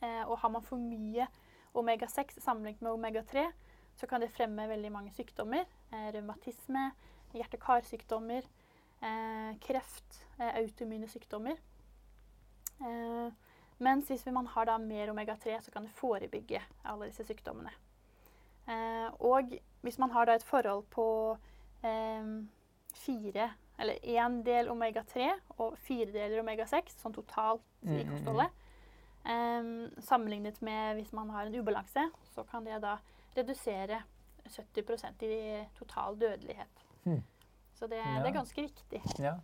Eh, 0.02 0.24
og 0.30 0.38
har 0.40 0.50
man 0.50 0.62
for 0.62 0.78
mye 0.78 1.28
omega-6 1.74 2.40
sammenlignet 2.42 2.82
med 2.82 2.92
omega-3, 2.92 3.46
så 3.96 4.08
kan 4.08 4.22
det 4.22 4.32
fremme 4.32 4.68
veldig 4.70 4.92
mange 4.92 5.12
sykdommer. 5.16 5.66
Eh, 5.92 6.08
revmatisme, 6.16 6.92
hjerte-karsykdommer, 7.34 8.48
eh, 9.02 9.52
kreft, 9.62 10.26
eh, 10.40 10.56
autoimmune 10.62 11.08
sykdommer. 11.08 11.58
Eh, 12.82 13.32
mens 13.78 14.08
hvis 14.08 14.26
man 14.26 14.48
har 14.48 14.78
mer 14.78 15.12
omega-3, 15.12 15.62
så 15.62 15.72
kan 15.72 15.84
det 15.84 15.92
forebygge 15.92 16.62
alle 16.86 17.06
disse 17.06 17.26
sykdommene. 17.26 17.72
Eh, 18.68 19.10
og 19.20 19.60
hvis 19.82 20.00
man 20.00 20.12
har 20.12 20.30
et 20.30 20.44
forhold 20.44 20.84
på 20.92 21.38
eh, 21.84 22.26
fire, 22.94 23.52
eller 23.80 23.94
én 24.04 24.42
del 24.44 24.70
omega-3 24.70 25.30
og 25.58 25.78
fire 25.78 26.12
deler 26.12 26.42
omega-6, 26.42 27.00
sånn 27.00 27.16
totalt 27.16 27.64
i 27.84 27.88
Mm, 27.88 27.96
mm, 27.96 28.02
mm. 28.04 28.12
kostholdet, 28.12 28.50
eh, 29.26 30.02
sammenlignet 30.06 30.62
med 30.62 30.96
hvis 31.00 31.14
man 31.14 31.30
har 31.30 31.46
en 31.46 31.56
ubalanse, 31.56 32.10
så 32.34 32.44
kan 32.44 32.66
det 32.66 32.82
da 32.82 32.98
redusere 33.36 34.02
70% 34.50 35.24
i 35.24 35.66
total 35.78 36.20
dødelighet. 36.20 36.86
Hmm. 37.04 37.24
Så 37.76 37.88
det, 37.88 37.98
Ja. 37.98 38.20
det 38.24 38.30
er 38.30 38.40
ganske 38.40 38.62
viktig. 38.62 39.02
Ja. 39.20 39.38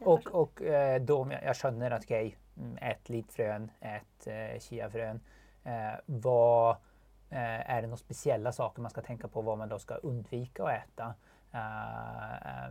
Og, 0.00 0.06
og 0.06 0.12
Och, 0.12 0.22
slett. 0.22 0.34
och 0.34 0.62
eh, 0.62 1.00
da 1.00 1.24
jeg 1.42 1.56
skjønner 1.56 1.92
at 1.92 2.04
skönjer 2.04 2.34
et 2.82 3.08
litt 3.08 3.32
frøen, 3.32 3.70
et 3.80 4.26
eh, 4.26 4.58
kiafrøen 4.60 5.20
Eh, 5.64 5.96
hva, 6.06 6.76
eh, 7.30 7.60
Er 7.66 7.80
det 7.82 7.90
noen 7.90 8.00
spesielle 8.00 8.52
saker 8.52 8.82
man 8.82 8.90
skal 8.90 9.04
tenke 9.04 9.28
på 9.28 9.42
hva 9.44 9.56
man 9.60 9.68
da 9.68 9.78
skal 9.78 10.00
unnvike 10.08 10.64
å 10.64 10.70
ete? 10.72 11.12
Uh, 11.50 12.68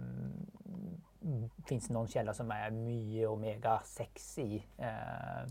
um, 1.22 1.58
Fins 1.68 1.90
det 1.90 1.94
noen 1.94 2.08
kjeller 2.08 2.34
som 2.34 2.50
er 2.56 2.72
mye 2.72 3.28
omega-6 3.28 4.28
i? 4.40 4.62
Eh, 4.80 5.44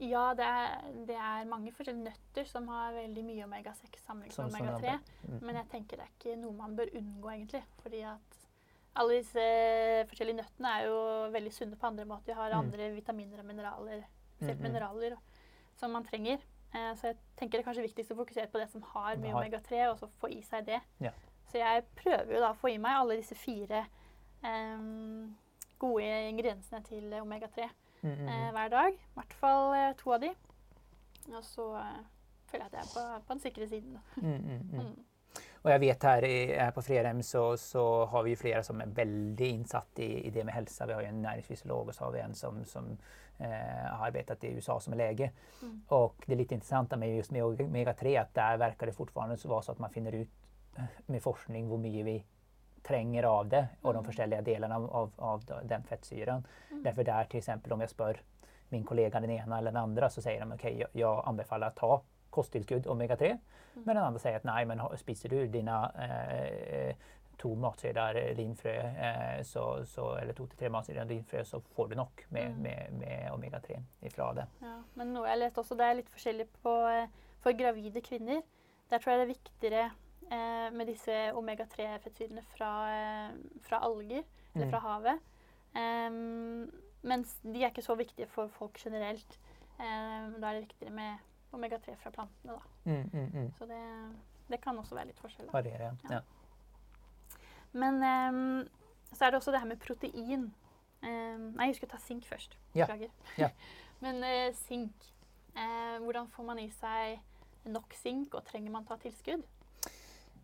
Ja, 0.00 0.32
det 0.38 0.44
er, 0.46 0.82
det 1.08 1.16
er 1.18 1.44
mange 1.50 1.72
forskjellige 1.74 2.04
nøtter 2.10 2.46
som 2.46 2.68
har 2.70 2.92
veldig 2.94 3.24
mye 3.26 3.46
omega-6 3.48 3.96
sammenlignet 4.06 4.38
med 4.38 4.60
omega-3. 4.60 4.98
mm, 5.28 5.38
Men 5.42 5.56
jeg 5.56 5.68
tenker 5.72 5.96
det 5.96 6.04
er 6.06 6.12
ikke 6.18 6.36
noe 6.42 6.52
man 6.54 6.76
bør 6.78 6.92
unngå, 7.00 7.30
egentlig. 7.32 7.62
Fordi 7.82 8.02
at 8.06 8.36
alle 8.98 9.16
disse 9.18 9.46
forskjellige 10.10 10.36
nøttene 10.38 10.70
er 10.78 10.86
jo 10.86 11.00
veldig 11.34 11.52
sunne 11.54 11.76
på 11.78 11.86
andre 11.90 12.04
måter. 12.04 12.26
De 12.30 12.34
har 12.34 12.50
Mm. 12.54 12.58
andre 12.60 12.90
vitaminer 12.94 13.38
og 13.38 13.44
mineraler, 13.44 14.04
spesielt 14.36 14.58
Mm, 14.60 14.64
mm. 14.66 14.72
mineraler 14.72 15.16
som 15.76 15.90
man 15.90 16.04
trenger. 16.04 16.38
Eh, 16.74 16.94
så 16.94 17.06
jeg 17.08 17.16
tenker 17.36 17.58
det 17.58 17.66
er 17.66 17.70
kanskje 17.72 17.86
viktigst 17.88 18.10
å 18.12 18.16
fokusere 18.16 18.46
på 18.52 18.58
det 18.60 18.68
som 18.70 18.82
har 18.82 19.16
mye 19.16 19.32
omega-3, 19.34 19.88
og 19.90 19.98
så 19.98 20.06
få 20.20 20.30
i 20.30 20.42
seg 20.42 20.66
det. 20.66 20.80
Ja. 21.00 21.10
Så 21.50 21.58
jeg 21.58 21.84
prøver 21.96 22.34
jo 22.34 22.40
da 22.40 22.50
å 22.52 22.56
få 22.56 22.68
i 22.74 22.78
meg 22.78 22.92
alle 23.00 23.16
disse 23.16 23.34
fire 23.34 23.86
eh, 24.44 24.78
gode 25.78 26.28
ingrediensene 26.30 26.82
til 26.84 27.10
omega-3 27.22 27.68
mm, 28.02 28.10
mm, 28.10 28.28
eh, 28.28 28.44
mm. 28.44 28.54
hver 28.56 28.68
dag. 28.68 28.94
I 28.94 29.18
hvert 29.18 29.36
fall 29.40 29.74
eh, 29.76 29.90
to 29.98 30.14
av 30.14 30.20
de. 30.20 30.32
Og 31.34 31.44
så 31.44 31.68
eh, 31.76 32.00
føler 32.50 32.64
jeg 32.64 32.72
at 32.72 32.78
jeg 32.78 32.86
er 32.86 32.94
på, 32.94 33.22
på 33.26 33.36
den 33.36 33.40
sikre 33.40 33.68
siden. 33.68 33.98
Mm, 34.16 34.36
mm, 34.36 34.80
mm. 34.80 34.96
Och 35.62 35.70
jag 35.70 35.78
vet 35.78 36.02
her, 36.02 36.22
her 36.22 36.70
på 36.70 36.82
Fredhem 36.82 37.22
så, 37.22 37.56
så 37.56 38.04
har 38.04 38.22
vi 38.22 38.36
flere 38.36 38.62
som 38.62 38.80
er 38.80 38.86
veldig 38.86 39.48
innsatt 39.48 39.98
i, 39.98 40.26
i 40.26 40.30
det 40.30 40.44
med 40.44 40.54
helse. 40.54 40.86
Vi 40.86 40.92
har 40.92 41.02
jo 41.02 41.08
en 41.08 41.22
næringsfysiolog 41.22 41.88
og 41.88 41.94
så 41.94 42.04
har 42.04 42.12
vi 42.14 42.20
en 42.22 42.34
som, 42.34 42.64
som 42.64 42.86
eh, 43.38 43.48
har 43.48 44.06
arbeidet 44.06 44.44
i 44.44 44.54
USA 44.54 44.78
som 44.80 44.94
lege. 44.94 45.32
Og 45.88 46.24
det 46.26 46.38
litt 46.38 46.54
interessante 46.54 46.96
med 46.96 47.16
just 47.16 47.34
med 47.34 47.42
omega-3 47.44 48.14
at 48.20 48.34
der 48.34 48.60
virker 48.62 48.86
det 48.86 48.94
så 48.94 49.58
at 49.58 49.64
så 49.64 49.72
att 49.72 49.78
man 49.78 49.90
finner 49.90 50.12
ut 50.12 50.30
eh, 50.78 50.84
med 51.06 51.22
forskning 51.22 51.66
hvor 51.66 51.78
mye 51.78 52.02
vi 52.04 52.24
tränger 52.88 53.22
av 53.22 53.48
det 53.48 53.68
och 53.82 53.94
de 53.94 54.04
forskjellige 54.04 54.40
delene 54.40 54.74
delarna 54.74 54.88
av, 54.88 55.12
av, 55.16 55.42
av 55.48 55.66
den 55.68 55.82
fettsyran. 55.82 56.46
Mm. 56.70 56.82
Därför 56.82 57.04
där 57.04 57.24
till 57.24 57.38
exempel 57.38 57.72
om 57.72 57.80
jag 57.80 57.90
spör 57.90 58.20
min 58.68 58.84
kollega 58.84 59.20
den 59.20 59.30
ena 59.30 59.58
eller 59.58 59.70
den 59.72 59.82
andra 59.82 60.10
så 60.10 60.22
säger 60.22 60.40
de 60.40 60.52
okej 60.52 60.78
jag, 60.78 60.88
jag 60.92 61.22
anbefaller 61.26 61.66
att 61.66 61.76
ta 61.76 62.02
kosttillskudd 62.30 62.86
omega-3. 62.86 63.38
Men 63.74 63.96
den 63.96 64.04
andra 64.04 64.18
säger 64.18 64.36
att 64.36 64.44
nej 64.44 64.64
men 64.66 64.80
spiser 64.98 65.28
du 65.28 65.46
dina 65.46 65.92
eh, 65.98 66.96
to 67.36 67.54
matsedlar 67.54 68.34
linfrø, 68.34 68.74
eh, 68.76 69.42
så, 69.42 69.86
så, 69.86 70.16
eller 70.16 70.32
to 70.32 70.46
til 70.46 70.58
tre 70.58 70.68
matsedlar 70.68 71.04
linfrø, 71.04 71.44
så 71.44 71.60
får 71.60 71.88
du 71.88 71.96
nok 71.96 72.24
med, 72.28 72.50
Mm. 72.50 72.62
med, 72.62 72.92
med 72.92 73.30
omega-3 73.32 73.82
ifra 74.00 74.32
det. 74.34 74.46
Ja, 74.60 74.82
men 74.94 75.12
noe 75.14 75.28
jeg 75.28 75.38
leste 75.38 75.60
også, 75.62 75.76
det 75.78 75.86
er 75.86 75.94
litt 76.00 76.10
forskjellig 76.10 76.46
på, 76.62 76.74
eh, 76.88 77.08
for 77.40 77.52
gravide 77.52 78.00
kvinner. 78.00 78.42
Der 78.90 78.98
tror 78.98 79.12
jeg 79.12 79.18
det 79.20 79.28
er 79.28 79.34
viktigere 79.34 79.90
eh, 80.30 80.70
med 80.72 80.86
disse 80.86 81.14
omega-3-fettsyrene 81.34 82.42
fra, 82.56 82.70
eh, 82.92 83.34
fra 83.62 83.78
alger, 83.84 84.22
eller 84.54 84.66
Mm. 84.66 84.70
fra 84.70 84.78
havet. 84.78 85.20
Em, 85.76 86.70
mens 87.02 87.34
de 87.44 87.62
er 87.62 87.70
ikke 87.70 87.82
så 87.84 87.94
viktige 87.96 88.26
for 88.28 88.48
folk 88.48 88.78
generelt. 88.78 89.38
Em, 89.80 90.40
da 90.40 90.48
er 90.50 90.52
det 90.60 90.68
viktigere 90.68 90.92
med 90.94 91.18
omega-3 91.52 91.94
fra 91.96 92.10
plantene. 92.10 92.52
Da. 92.52 92.58
Mm, 92.84 93.10
mm, 93.12 93.30
mm. 93.34 93.52
Så 93.58 93.66
det, 93.66 93.82
det 94.50 94.60
kan 94.60 94.78
også 94.78 94.94
være 94.94 95.06
litt 95.06 95.18
forskjell. 95.20 95.50
Det? 95.52 95.72
Ja. 95.80 95.92
Ja. 96.10 96.20
Men 97.72 98.02
em, 98.02 98.68
så 99.12 99.24
er 99.26 99.30
det 99.30 99.40
også 99.40 99.52
det 99.52 99.60
her 99.60 99.68
med 99.68 99.80
protein. 99.80 100.52
Nei, 101.02 101.66
jeg 101.68 101.76
skulle 101.76 101.90
ta 101.90 101.98
sink 102.02 102.24
først. 102.26 102.56
Beklager. 102.74 103.10
Ja. 103.38 103.48
Men 104.02 104.22
eh, 104.24 104.52
sink. 104.54 104.92
Eh, 105.56 105.98
hvordan 106.02 106.28
får 106.28 106.44
man 106.44 106.58
i 106.58 106.68
seg 106.70 107.20
nok 107.66 107.94
sink, 107.94 108.34
og 108.34 108.44
trenger 108.44 108.70
man 108.70 108.84
ta 108.86 108.96
tilskudd? 108.96 109.42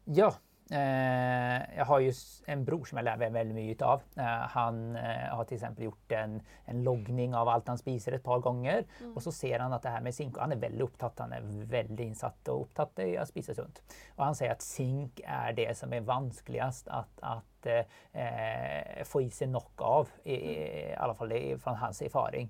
Ja, 0.04 0.34
eh, 0.70 1.76
jag 1.76 1.84
har 1.84 2.00
jo 2.00 2.12
en 2.46 2.64
bror 2.64 2.84
som 2.84 2.99
jeg 2.99 3.06
lærer 3.06 3.32
veldig 3.32 3.54
mye 3.56 3.73
ut 3.73 3.84
av. 3.87 4.02
Eh, 4.20 4.42
han 4.52 4.80
eh, 5.00 5.30
har 5.32 5.44
f.eks. 5.46 5.64
gjort 5.80 6.12
en, 6.18 6.34
en 6.68 6.82
loggning 6.84 7.34
av 7.34 7.49
alt 7.49 7.70
han 7.73 7.80
spiser 7.80 8.18
et 8.18 8.25
par 8.25 8.42
ganger. 8.44 8.84
Mm. 9.00 9.14
Og 9.14 9.23
så 9.25 9.32
ser 9.32 9.64
han 9.64 9.73
at 9.73 9.84
det 9.87 9.94
her 9.94 10.04
med 10.04 10.16
sink 10.16 10.37
han 10.40 10.52
er 10.52 10.61
veldig 10.61 10.84
opptatt, 10.84 11.25
han 11.25 11.32
er 11.32 11.49
veldig 11.73 12.11
insatt 12.11 12.52
og 12.52 12.66
opptatt 12.66 13.00
i 13.06 13.14
å 13.16 13.25
spise 13.28 13.56
sunt. 13.56 13.80
Og 14.18 14.26
han 14.26 14.37
sier 14.37 14.52
at 14.52 14.66
sink 14.66 15.25
er 15.25 15.56
det 15.56 15.70
som 15.78 15.92
er 15.96 16.04
vanskeligst 16.04 16.92
at, 16.92 17.12
att 17.23 17.53
eh, 17.66 17.85
eh, 18.12 19.04
få 19.04 19.23
i 19.23 19.30
sig 19.30 19.47
nok 19.47 19.80
av, 19.80 20.09
i, 20.23 20.35
i 20.35 20.94
alla 20.97 21.14
fall 21.14 21.28
fra 21.30 21.59
från 21.59 21.76
hans 21.76 22.02
erfaring. 22.02 22.49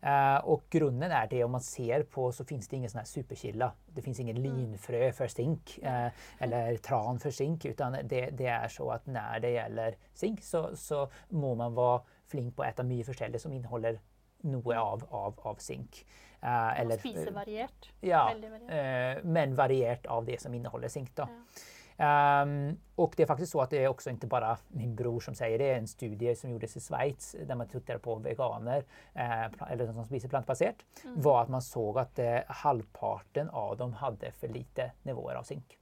Eh, 0.00 0.36
och 0.36 0.64
grunden 0.70 1.10
är 1.10 1.26
det 1.26 1.44
om 1.44 1.50
man 1.50 1.60
ser 1.60 2.02
på 2.02 2.32
så 2.32 2.44
finns 2.44 2.68
det 2.68 2.76
ingen 2.76 2.90
sån 2.90 2.98
här 2.98 3.04
superkilla. 3.06 3.72
Det 3.86 4.02
finns 4.02 4.20
ingen 4.20 4.42
linfrö 4.42 5.12
för 5.12 5.28
zink 5.28 5.78
eh, 5.82 6.08
eller 6.38 6.76
tran 6.88 7.18
för 7.18 7.30
zink 7.30 7.64
utan 7.64 7.92
det, 7.92 8.30
det 8.30 8.46
är 8.46 8.68
så 8.68 8.90
att 8.90 9.06
när 9.06 9.40
det 9.40 9.50
gäller 9.50 9.96
zink 10.14 10.42
så, 10.42 10.76
så 10.76 11.08
må 11.28 11.54
man 11.54 11.74
vara 11.74 12.02
flink 12.26 12.56
på 12.56 12.62
att 12.62 12.68
äta 12.68 12.82
mycket 12.82 13.06
forskjellig 13.06 13.40
som 13.40 13.52
innehåller 13.52 14.00
noe 14.40 14.78
av, 14.78 15.04
av, 15.10 15.34
av 15.42 15.54
sink. 15.54 16.06
Eh, 16.40 16.80
Eller, 16.80 16.98
spise 16.98 17.30
variert. 17.30 17.92
ja, 18.00 18.34
variert. 18.42 19.18
eh, 19.18 19.24
men 19.24 19.54
variert 19.54 20.06
av 20.06 20.24
det 20.24 20.40
som 20.40 20.54
inneholder 20.54 20.88
sink. 20.88 21.16
da. 21.16 21.28
Ja. 21.30 21.60
Ehm, 21.98 22.76
och 22.94 23.14
det 23.16 23.22
är 23.22 23.26
faktiskt 23.26 23.52
så 23.52 23.60
att 23.60 23.70
det 23.70 23.84
är 23.84 23.88
också 23.88 24.10
inte 24.10 24.26
bara 24.26 24.58
min 24.68 24.94
bror 24.96 25.20
som 25.20 25.34
säger 25.34 25.58
det. 25.58 25.74
En 25.74 25.88
studie 25.88 26.34
som 26.36 26.50
gjordes 26.50 26.76
i 26.76 26.80
Schweiz 26.80 27.36
där 27.46 27.54
man 27.54 27.68
tittade 27.68 27.98
på 27.98 28.14
veganer, 28.14 28.84
eh, 29.14 29.70
eller 29.70 29.86
de 29.86 29.94
som 29.94 30.04
spiser 30.04 30.28
plantbaserat, 30.28 30.76
Mm. 31.04 31.20
var 31.22 31.42
att 31.42 31.48
man 31.48 31.62
såg 31.62 31.98
att 31.98 32.18
eh, 32.18 32.38
halvparten 32.46 33.48
av 33.50 33.76
dem 33.76 33.92
hade 33.92 34.30
för 34.32 34.48
lite 34.48 34.92
nivåer 35.02 35.34
av 35.34 35.42
zink. 35.42 35.78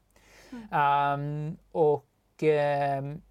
Mm. 0.52 1.50
Um, 1.50 1.56
och 1.72 2.06
ehm, 2.42 3.22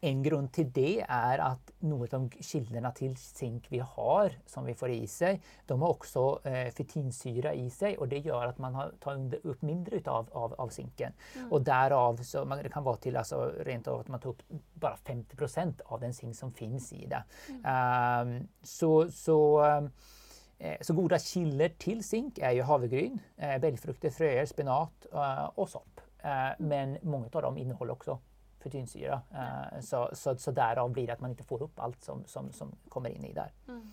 en 0.00 0.20
grunn 0.22 0.46
til 0.54 0.68
det 0.74 1.00
er 1.02 1.40
at 1.42 1.72
noen 1.88 2.12
av 2.14 2.26
kildene 2.44 2.90
til 2.96 3.14
zink 3.18 3.66
vi 3.72 3.80
har, 3.82 4.34
som 4.46 4.66
vi 4.66 4.74
får 4.78 4.92
i 4.94 5.06
seg, 5.10 5.40
de 5.66 5.78
har 5.80 5.94
også 5.94 6.24
eh, 6.48 6.68
fetinsyra 6.74 7.54
i 7.58 7.66
seg. 7.74 7.98
og 7.98 8.10
det 8.12 8.22
gjør 8.26 8.52
at 8.52 8.60
man 8.62 8.76
har, 8.78 8.92
tar 9.02 9.18
opp 9.18 9.64
mindre 9.66 9.98
utav, 9.98 10.30
av, 10.38 10.54
av 10.58 10.70
zinken. 10.74 11.16
Mm. 11.34 11.48
Og 11.50 11.66
derav, 11.66 12.22
så 12.22 12.44
man, 12.46 12.62
det 12.62 12.72
kan 12.74 12.86
være 12.86 13.02
til 13.08 13.18
altså, 13.18 13.40
rent 13.66 13.90
av 13.90 14.04
at 14.04 14.12
man 14.14 14.22
tar 14.22 14.34
opp 14.34 14.44
bare 14.78 15.02
50% 15.08 15.82
av 15.88 16.02
den 16.04 16.14
zink 16.14 16.38
som 16.38 16.54
finnes 16.54 16.92
i 16.94 17.04
det. 17.10 17.24
Ehm, 17.66 18.38
så, 18.62 18.92
så, 19.10 19.38
um, 19.58 19.90
så 20.82 20.94
gode 20.94 21.18
kilder 21.22 21.74
til 21.80 22.04
zink 22.06 22.38
er 22.38 22.54
jo 22.58 22.66
havregryn, 22.70 23.18
eh, 23.38 23.58
frøer, 23.82 24.10
fröer, 24.14 24.46
spenat 24.46 25.10
eh, 25.12 25.48
och 25.54 25.70
sopp. 25.70 26.00
Men 26.58 26.96
mange 27.02 27.28
av 27.32 27.42
dem 27.42 27.58
innehåller 27.58 27.92
också 27.92 28.18
fetynsyra. 28.60 29.22
Eh, 29.34 29.80
så, 29.80 30.10
så, 30.12 30.36
så 30.36 30.50
därav 30.50 30.90
blir 30.90 31.06
det 31.06 31.12
att 31.12 31.20
man 31.20 31.30
inte 31.30 31.44
får 31.44 31.62
upp 31.62 31.80
allt 31.80 32.02
som, 32.02 32.24
som, 32.26 32.52
som 32.52 32.76
kommer 32.88 33.10
in 33.10 33.24
i 33.24 33.32
där. 33.32 33.52
Mm. 33.68 33.88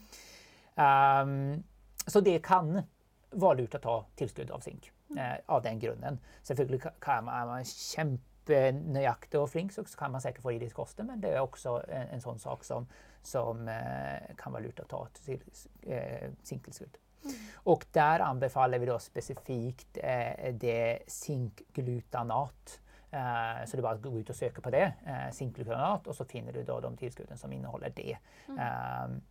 Um, 0.78 1.64
så 2.08 2.20
det 2.20 2.40
kan 2.44 2.82
vara 3.30 3.54
lurt 3.54 3.76
att 3.76 3.82
ta 3.82 4.06
tillskudd 4.16 4.52
av 4.52 4.60
zink 4.60 4.92
eh, 5.18 5.38
av 5.46 5.62
den 5.62 5.80
grunden. 5.80 6.20
Selvfølgelig 6.44 6.82
kan 7.00 7.26
man, 7.26 7.48
man 7.48 7.66
kjempenøyaktig 7.66 9.40
og 9.40 9.50
flink, 9.50 9.72
så 9.72 9.84
kan 9.98 10.12
man 10.12 10.22
sikkert 10.22 10.42
få 10.42 10.52
i 10.52 10.60
det 10.60 10.72
i 10.72 10.76
kosten, 10.76 11.08
men 11.08 11.22
det 11.22 11.34
er 11.34 11.42
også 11.42 11.80
en, 11.88 12.14
en 12.16 12.22
sånn 12.22 12.40
sak 12.40 12.64
som, 12.64 12.88
som 13.24 13.68
eh, 13.68 14.36
kan 14.38 14.54
være 14.54 14.68
lurt 14.68 14.84
å 14.86 14.88
ta 14.90 15.02
til 15.22 15.42
eh, 15.88 16.32
zinktilskudd. 16.44 17.00
Mm. 17.26 17.36
Og 17.72 17.86
der 17.94 18.22
anbefaler 18.26 18.82
vi 18.82 18.90
da 18.90 19.00
specifikt 19.02 19.98
eh, 19.98 20.54
det 20.54 21.08
zinkglutanat. 21.10 22.80
Eh, 23.16 23.64
så 23.66 23.78
det 23.78 23.82
er 23.82 23.88
bare 23.88 24.02
å 24.02 24.04
gå 24.04 24.20
ut 24.20 24.32
og 24.34 24.38
søke 24.38 24.64
på 24.64 24.74
det, 24.76 24.86
eh, 25.08 25.30
zinkglutanat, 25.32 26.08
og 26.08 26.18
så 26.18 26.28
finner 26.28 26.56
du 26.56 26.64
da 26.68 26.80
de 26.84 26.92
tilskuddene 27.00 27.40
som 27.40 27.54
innehåller 27.54 27.96
det. 27.96 28.18
Mm. 28.50 29.22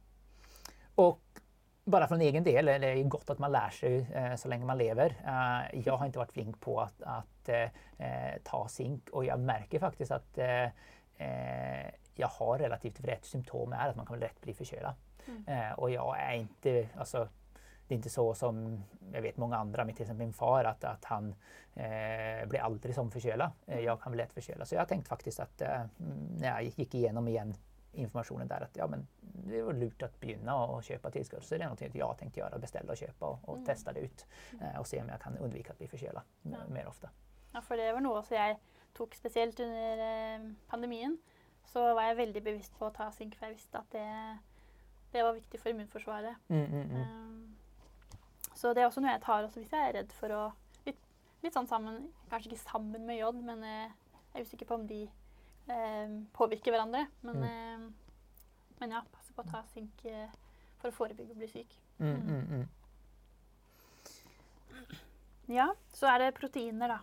og 1.03 1.19
bare 1.85 2.07
for 2.09 2.17
en 2.17 2.25
egen 2.25 2.45
del, 2.45 2.71
det 2.81 2.89
er 2.89 3.09
godt 3.13 3.35
at 3.35 3.41
man 3.43 3.53
lærer 3.53 3.77
sig 3.77 3.99
eh, 4.17 4.35
så 4.41 4.49
lenge 4.49 4.67
man 4.67 4.79
lever. 4.79 5.17
jeg 5.73 5.85
har 5.91 6.07
ikke 6.07 6.23
vært 6.23 6.33
flink 6.33 6.61
på 6.61 6.79
å 6.81 6.89
att 6.99 7.49
eh, 7.49 7.69
eh, 7.99 8.39
ta 8.45 8.67
sink, 8.69 9.11
og 9.13 9.27
jeg 9.27 9.39
merker 9.39 9.79
faktisk 9.79 10.11
at 10.17 10.39
eh, 10.39 10.71
eh, 11.19 12.29
har 12.39 12.59
relativt 12.59 13.05
rett 13.05 13.27
symptom 13.27 13.73
er 13.73 13.91
at 13.91 13.97
man 13.97 14.07
kan 14.07 14.21
lätt 14.21 14.41
bli 14.41 14.55
forkjøla. 14.55 14.95
Mm. 15.25 15.45
og 15.79 15.89
jeg 15.89 16.05
er 16.21 16.33
ikke 16.33 16.43
inte, 16.43 16.89
alltså, 17.01 17.29
det 17.89 17.95
är 17.95 17.97
inte 17.97 18.11
så 18.11 18.35
som 18.35 18.83
jag 19.13 19.23
vet 19.23 19.37
många 19.37 19.57
andra, 19.57 19.85
till 19.85 20.03
exempel 20.03 20.27
min 20.27 20.33
far, 20.33 20.65
att, 20.65 20.85
att 20.85 21.05
han 21.05 21.35
eh, 21.75 22.49
blir 22.49 22.61
aldrig 22.61 22.95
som 22.95 23.11
förkölad. 23.11 23.51
Eh, 23.67 23.81
jag 23.81 24.01
kan 24.03 24.13
bli 24.13 24.23
lätt 24.23 24.33
förkölad. 24.33 24.69
Så 24.69 24.75
jag 24.75 24.89
tänkte 24.89 24.95
tänkt 24.95 25.09
faktiskt 25.09 25.41
att 25.41 25.61
eh, 25.61 25.81
mm, 25.81 25.89
när 26.39 26.49
jag 26.49 26.63
gick 26.63 26.95
igenom 26.95 27.29
igen 27.29 27.55
informationen 27.93 28.49
där 28.49 28.61
att 28.61 28.77
ja, 28.77 28.87
men 28.87 29.07
det 29.21 29.63
var 29.63 29.73
lurt 29.73 30.03
att 30.03 30.21
begynne 30.21 30.53
å 30.55 30.81
kjøpe 30.83 31.11
tillskott. 31.11 31.45
Så 31.45 31.55
det 31.59 31.65
är 31.65 31.69
noe 31.69 31.77
jeg 31.95 32.05
har 32.05 32.15
tenkt 32.15 32.37
gjøre, 32.37 32.59
bestelle 32.59 32.91
og 32.93 32.97
kjøpe 32.99 33.27
og, 33.27 33.39
og 33.49 33.57
Mm. 33.59 33.67
testa 33.67 33.93
det 33.93 34.01
ut. 34.01 34.27
Eh, 34.61 34.79
og 34.81 34.87
se 34.87 35.01
om 35.03 35.09
jeg 35.09 35.21
kan 35.21 35.39
undvika 35.39 35.73
att 35.73 35.79
bli 35.79 35.87
forkjøla 35.89 36.23
Ja. 36.43 36.59
mer 36.69 36.87
ofte. 36.89 37.09
Ja, 37.53 37.61
för 37.61 37.77
det 37.77 37.93
var 37.93 38.01
noe 38.01 38.23
som 38.23 38.37
jeg 38.37 38.57
tok 38.95 39.15
spesielt 39.15 39.61
under 39.61 39.99
eh, 39.99 40.41
pandemien. 40.69 41.19
Så 41.65 41.95
var 41.95 42.03
jeg 42.03 42.17
veldig 42.17 42.43
bevisst 42.45 42.79
på 42.79 42.87
å 42.87 42.93
ta 42.93 43.11
zink, 43.11 43.37
for 43.37 43.47
jeg 43.47 43.55
visste 43.55 43.79
at 43.79 43.91
det, 43.93 44.39
det 45.13 45.23
var 45.23 45.33
viktig 45.33 45.61
for 45.61 45.69
immunforsvaret. 45.69 46.35
Mm, 46.49 46.65
mm, 46.65 46.91
mm. 46.91 47.01
Um, 47.01 47.54
så 48.55 48.73
det 48.75 48.83
er 48.83 48.87
også 48.89 49.01
noe 49.03 49.13
jeg 49.13 49.23
tar 49.25 49.45
også 49.47 49.61
hvis 49.61 49.73
jeg 49.75 49.89
er 49.89 49.97
redd 50.01 50.13
for 50.21 50.29
å 50.35 50.43
Litt, 50.87 50.99
litt 51.43 51.55
sånn 51.57 51.67
sammen, 51.69 52.13
kanskje 52.31 52.51
ikke 52.53 52.63
sammen 52.71 53.07
med 53.07 53.19
jod, 53.19 53.35
men 53.45 53.63
eh, 53.65 53.91
jeg 54.35 54.41
er 54.41 54.47
usikker 54.49 54.67
på 54.69 54.75
om 54.75 54.87
de 54.87 55.03
eh, 55.69 56.09
påvirker 56.37 56.71
hverandre. 56.75 57.07
Men, 57.23 57.37
Mm. 57.37 57.45
eh, 57.45 57.79
men 58.81 58.91
ja, 58.91 59.01
passe 59.15 59.33
på 59.33 59.43
å 59.43 59.51
ta 59.51 59.63
sink 59.73 60.05
eh, 60.05 60.29
for 60.81 60.89
å 60.91 60.97
forebygge 60.99 61.33
å 61.33 61.39
bli 61.39 61.49
syk. 61.49 61.77
Mm, 61.99 62.21
mm, 62.21 62.45
mm. 62.51 62.67
Ja, 65.55 65.69
så 65.93 66.07
er 66.09 66.19
det 66.25 66.35
proteiner, 66.39 66.89
da. 66.89 66.99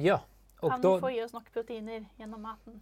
Ja, 0.00 0.18
og 0.62 0.70
Kan 0.70 0.80
da 0.84 0.94
få 1.00 1.10
i 1.12 1.22
oss 1.24 1.32
nok 1.34 1.48
proteiner 1.52 2.04
gjennom 2.18 2.40
maten? 2.44 2.80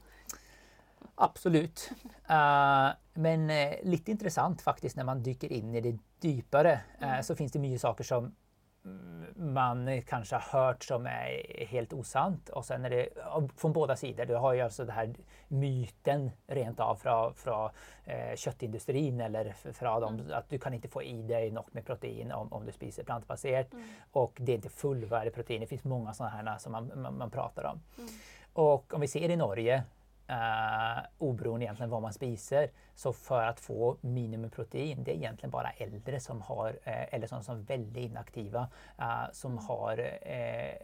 Absolut. 1.17 1.91
Uh, 2.31 2.93
men 3.21 3.51
uh, 3.51 3.75
litt 3.85 4.09
interessant 4.09 4.63
faktisk 4.65 4.97
når 4.97 5.05
man 5.11 5.23
dyker 5.23 5.53
inn 5.53 5.75
i 5.75 5.81
det 5.85 5.97
dypere, 6.23 6.81
Uh, 7.01 7.21
så 7.25 7.35
finnes 7.37 7.53
det 7.53 7.61
mye 7.61 7.79
saker 7.81 8.05
som 8.05 8.33
man 9.37 9.83
kanskje 10.09 10.39
har 10.41 10.47
hørt 10.55 10.85
som 10.89 11.05
er 11.07 11.67
helt 11.69 11.93
osant. 11.93 12.49
Og 12.57 12.65
så 12.65 12.79
er 12.79 12.89
det 12.89 13.01
av- 13.23 13.51
begge 13.61 13.73
båda 13.77 13.97
sidor. 13.97 14.25
Du 14.25 14.35
har 14.41 14.55
jo 14.57 14.65
altså 14.65 14.87
det 14.89 14.95
her 14.97 15.11
myten 15.51 16.31
rent 16.49 16.81
av 16.81 16.97
fra, 16.97 17.17
fra 17.37 17.59
eh, 18.07 18.33
kjøttindustrien 18.41 19.21
eller 19.21 19.53
fra 19.77 20.01
dem 20.01 20.17
Mm. 20.17 20.33
at 20.33 20.49
du 20.49 20.59
kan 20.59 20.73
ikke 20.73 20.89
få 20.89 21.03
i 21.05 21.23
deg 21.29 21.53
nok 21.53 21.75
med 21.75 21.85
protein 21.85 22.33
om, 22.33 22.49
om 22.53 22.65
du 22.67 22.73
spiser 22.73 23.05
plantebasert. 23.05 23.73
Mm. 23.75 23.85
Og 24.15 24.33
det 24.41 24.55
er 24.55 24.59
ikke 24.59 24.71
fullverdig 24.81 25.33
protein. 25.33 25.61
Det 25.61 25.69
fins 25.69 25.85
mange 25.85 26.15
sånne 26.15 26.31
her 26.31 26.59
som 26.59 26.73
man, 26.73 26.91
man, 26.97 27.19
man 27.19 27.31
prater 27.31 27.67
om. 27.75 27.81
Mm. 27.99 28.09
Og 28.65 28.95
om 28.95 29.01
vi 29.01 29.07
ser 29.07 29.31
i 29.31 29.37
Norge, 29.37 29.83
eh, 30.31 31.05
oberoende 31.19 31.65
egentligen 31.65 31.91
vad 31.91 32.03
man 32.03 32.13
spiser, 32.13 32.71
så 32.95 33.13
för 33.13 33.43
att 33.43 33.61
få 33.61 33.97
minimum 34.01 34.51
protein, 34.51 35.05
det 35.05 35.11
är 35.11 35.17
egentligen 35.17 35.51
bara 35.51 35.71
äldre 35.71 36.21
som 36.21 36.41
har, 36.41 36.79
eh, 36.85 37.15
eller 37.15 37.27
som, 37.27 37.43
som 37.43 37.59
är 37.59 37.63
väldigt 37.63 38.11
inaktiva, 38.11 38.69
eh, 38.99 39.33
som 39.33 39.59
har 39.59 39.99
eh, 40.23 40.75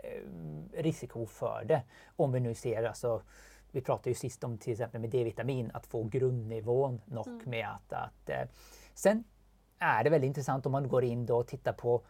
risiko 0.82 1.26
för 1.26 1.64
det. 1.64 1.82
Om 2.16 2.32
vi 2.32 2.40
nu 2.40 2.54
ser 2.54 2.84
alltså 2.84 3.22
vi 3.70 3.80
pratade 3.80 4.10
ju 4.10 4.14
sist 4.14 4.44
om 4.44 4.58
till 4.58 4.72
exempel 4.72 5.00
med 5.00 5.10
D-vitamin, 5.10 5.70
att 5.74 5.86
få 5.86 6.02
grundnivån 6.02 7.00
nog 7.04 7.26
Mm. 7.26 7.50
med 7.50 7.68
att... 7.68 7.92
att 7.92 8.30
eh, 8.30 8.48
sen 8.94 9.24
är 9.78 10.04
det 10.04 10.10
väldigt 10.10 10.28
intressant 10.28 10.66
om 10.66 10.72
man 10.72 10.88
går 10.88 11.04
in 11.04 11.26
då 11.26 11.36
och 11.36 11.46
tittar 11.46 11.72
på 11.72 12.02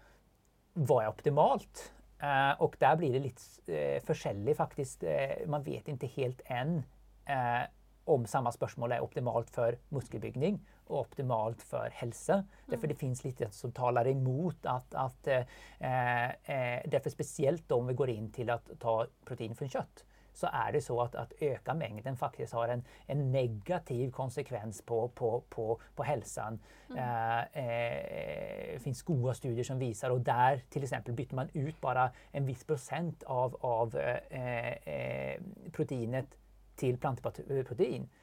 vad 0.72 1.04
är 1.04 1.08
optimalt? 1.08 1.92
Uh, 2.22 2.62
och 2.62 2.76
där 2.78 2.96
blir 2.96 3.12
det 3.12 3.18
lite 3.18 3.42
eh, 3.66 4.02
forskjellig 4.02 4.56
faktisk. 4.56 5.02
Uh, 5.02 5.48
man 5.48 5.62
vet 5.62 5.88
ikke 5.88 6.06
helt 6.06 6.40
än 6.44 6.82
eh, 7.26 7.66
om 8.06 8.26
samme 8.26 8.52
spørsmål 8.54 8.96
er 8.96 9.04
optimalt 9.04 9.50
for 9.50 9.76
muskelbygning 9.94 10.60
og 10.86 10.98
optimalt 10.98 11.62
for 11.62 11.90
helse. 11.92 12.44
Därför 12.70 12.86
det 12.86 12.98
finnes 12.98 13.24
litt 13.24 13.42
som 13.50 13.72
taler 13.72 14.06
imot 14.06 14.66
at, 14.66 14.94
at 14.94 15.28
eh, 15.28 16.84
Derfor 16.86 17.10
spesielt 17.10 17.12
speciellt 17.12 17.72
om 17.72 17.86
vi 17.86 17.94
går 17.94 18.10
in 18.10 18.30
til 18.30 18.50
å 18.50 18.60
ta 18.78 19.06
protein 19.26 19.54
fra 19.54 19.66
kjøtt, 19.66 20.04
så 20.36 20.50
er 20.52 20.72
det 20.72 20.82
så 20.84 20.98
at, 21.00 21.14
at 21.14 21.32
øka 21.42 21.74
mengden 21.74 22.16
faktisk 22.16 22.52
har 22.52 22.68
en, 22.68 22.84
en 23.08 23.32
negativ 23.32 24.10
konsekvens 24.12 24.82
på, 24.86 25.10
på, 25.14 25.44
på, 25.50 25.80
på 25.96 26.02
helsen. 26.02 26.60
Mm. 26.88 26.96
eh, 26.98 28.72
det 28.72 28.82
finnes 28.82 29.02
gode 29.02 29.34
studier 29.34 29.64
som 29.64 29.80
viser, 29.80 30.10
og 30.10 30.26
der 30.26 30.60
f.eks. 30.70 30.92
bytter 30.92 31.12
byter 31.12 31.34
man 31.34 31.50
ut 31.54 31.80
bare 31.80 32.10
en 32.32 32.46
viss 32.46 32.64
procent 32.64 33.24
av, 33.26 33.56
av 33.64 33.96
eh, 33.96 34.76
eh, 34.86 35.40
proteinet 35.72 36.36
till 36.76 36.98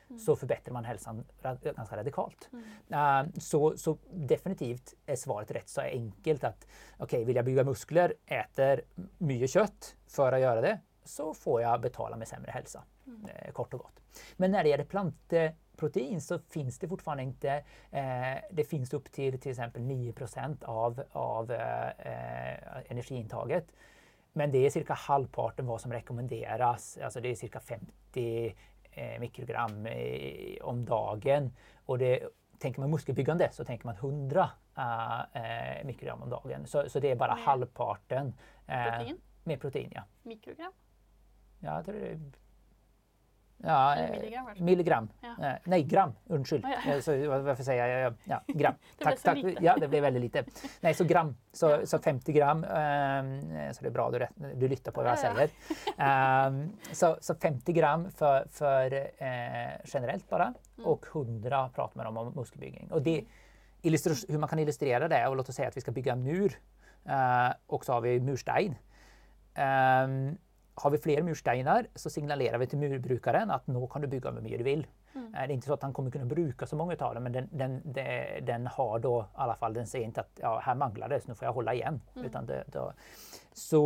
mm. 0.10 0.20
så 0.20 0.36
förbättrar 0.36 0.74
man 0.74 0.86
hälsan 0.86 1.24
ganske 1.42 1.74
ganska 1.74 1.98
radikalt. 1.98 2.50
Uh, 2.92 3.24
så, 3.40 3.78
så 3.78 3.98
definitivt 4.12 4.94
är 5.06 5.16
svaret 5.16 5.52
rätt 5.52 5.70
så 5.70 5.82
enkelt 5.82 6.44
att 6.44 6.68
okej, 6.98 7.26
vill 7.26 7.36
jag 7.36 7.46
bygga 7.46 7.64
muskler, 7.64 8.14
äter 8.26 8.82
mycket 9.18 9.50
kött 9.50 9.96
för 10.08 10.32
att 10.32 10.40
göra 10.40 10.62
det, 10.62 10.80
så 11.04 11.34
får 11.34 11.62
jag 11.62 11.82
betala 11.82 12.18
med 12.18 12.28
sämre 12.28 12.52
hälsa. 12.52 12.84
Uh, 13.08 13.52
kort 13.52 13.74
och 13.74 13.80
gott. 13.80 14.02
Men 14.38 14.52
när 14.52 14.64
det 14.64 14.70
gäller 14.70 14.86
planteprotein 14.86 16.22
så 16.22 16.40
finns 16.40 16.80
det 16.80 16.88
fortfarande 16.88 17.24
inte, 17.24 17.58
uh, 17.94 18.42
det 18.52 18.64
finns 18.64 18.94
upp 18.94 19.12
till 19.12 19.40
till 19.40 19.52
exempel 19.52 19.82
9% 19.82 20.64
av, 20.64 21.04
av 21.12 21.52
eh, 21.52 21.88
eh, 21.88 22.92
energiintaget. 22.92 23.68
Men 24.34 24.52
det 24.52 24.66
är 24.66 24.70
cirka 24.70 24.94
halvparten 24.94 25.66
vad 25.66 25.82
som 25.82 25.94
rekommenderas, 25.94 26.98
alltså 27.04 27.22
det 27.22 27.32
är 27.32 27.36
cirka 27.36 27.60
50 27.60 27.86
eh, 28.18 29.20
mikrogram 29.20 29.86
eh, 29.86 30.58
om 30.62 30.86
dagen. 30.86 31.52
Och 31.86 31.98
det, 31.98 32.30
tänker 32.58 32.80
man 32.80 32.90
muskelbyggande 32.90 33.50
så 33.52 33.66
tänker 33.66 33.86
man 33.86 33.96
100 33.96 34.50
eh, 35.34 35.86
mikrogram 35.86 36.22
om 36.22 36.30
dagen. 36.30 36.66
Så, 36.68 36.90
så 36.90 37.00
det 37.00 37.12
är 37.12 37.16
bara 37.16 37.36
Med 37.36 37.44
halvparten 37.44 38.34
eh, 38.68 38.84
Protein? 38.84 39.18
med 39.44 39.62
protein. 39.62 39.92
Ja. 39.96 40.04
Mikrogram? 40.24 40.72
Ja, 41.60 41.76
jag 41.76 41.86
tror 41.86 41.96
det 41.96 42.20
Ja, 43.64 43.96
eh, 43.96 44.56
milligram. 44.60 45.06
Ja. 45.24 45.54
Nei, 45.72 45.82
gram. 45.88 46.12
Unnskyld. 46.36 46.66
Oh, 46.68 46.72
ja. 46.74 46.82
Eh, 46.92 47.00
Så, 47.02 47.14
hvorfor 47.32 47.64
sier 47.64 47.80
jeg? 47.80 48.14
Ja, 48.28 48.40
gram. 48.60 48.76
Det 49.00 49.06
takk. 49.06 49.20
så 49.22 49.34
lite. 49.38 49.64
Ja, 49.64 49.76
det 49.80 49.88
ble 49.92 50.02
veldig 50.04 50.22
lite. 50.26 50.44
Nei, 50.84 50.92
så 50.98 51.08
gram. 51.08 51.32
Så, 51.56 51.70
så 51.88 52.00
50 52.04 52.36
gram. 52.36 52.64
eh, 52.68 53.70
så 53.72 53.86
det 53.86 53.92
er 53.92 53.96
bra 53.96 54.10
du, 54.12 54.20
du 54.60 54.68
lytter 54.68 54.92
på 54.96 55.06
hva 55.06 55.16
jeg 55.16 55.24
sier. 55.24 55.56
ja. 55.96 56.10
Eh, 56.10 56.92
så, 56.92 57.14
så 57.24 57.38
50 57.40 57.78
gram 57.80 58.06
for, 58.20 58.50
for 58.52 58.98
eh, 59.00 59.74
generellt 59.88 60.28
bara. 60.30 60.52
Mm. 60.78 60.86
100 60.92 61.66
prater 61.76 61.98
man 62.02 62.12
om, 62.12 62.18
om 62.26 62.34
muskelbygging. 62.36 62.92
Og 62.92 63.04
det, 63.06 63.22
illustrar, 63.84 64.16
hur 64.30 64.40
man 64.40 64.50
kan 64.52 64.60
illustrere 64.60 65.08
det, 65.12 65.24
og 65.28 65.38
låt 65.40 65.50
oss 65.52 65.56
si 65.60 65.64
at 65.66 65.76
vi 65.76 65.82
skal 65.84 65.96
bygge 65.96 66.12
en 66.18 66.24
mur. 66.24 66.54
og 67.68 67.84
så 67.84 67.94
har 67.98 68.02
vi 68.06 68.20
murstein. 68.24 68.76
Ehm, 69.60 70.38
har 70.76 70.92
vi 70.92 70.98
flere 70.98 71.22
mursteiner 71.22 71.88
så 71.96 72.10
signalerer 72.10 72.58
vi 72.58 72.68
til 72.72 72.80
murbrukeren 72.82 73.52
at 73.54 73.68
nå 73.70 73.86
kan 73.92 74.02
du 74.02 74.08
bygge 74.10 74.32
hvor 74.32 74.42
mye 74.42 74.58
du 74.58 74.64
vil. 74.66 74.86
Mm. 75.14 75.28
Eh, 75.28 75.44
Det 75.44 75.44
er 75.44 75.56
ikke 75.56 75.70
så 75.70 75.76
at 75.76 75.84
han 75.86 75.94
kommer 75.94 76.12
kunne 76.12 76.30
bruke 76.30 76.66
så 76.68 76.76
mange 76.80 76.98
av 77.00 77.14
dem, 77.14 77.24
men 77.24 77.34
den, 77.34 77.50
den, 77.52 77.76
den, 77.86 78.46
den 78.48 78.66
har 78.68 78.96
da 79.04 79.12
i 79.22 79.44
alle 79.46 79.56
fall, 79.60 79.76
den 79.78 79.90
sier 79.90 80.08
ikke 80.08 80.26
at 80.26 80.42
ja, 80.42 80.54
her 80.66 80.80
mangler 80.80 81.14
det, 81.14 81.22
så 81.22 81.30
nå 81.30 81.36
får 81.38 81.48
jeg 81.48 81.58
holde 81.60 81.76
igjen. 81.78 82.00
Mm. 82.16 82.26
Utan 82.26 82.50
det, 82.50 82.64
da, 82.74 82.88
så, 83.54 83.84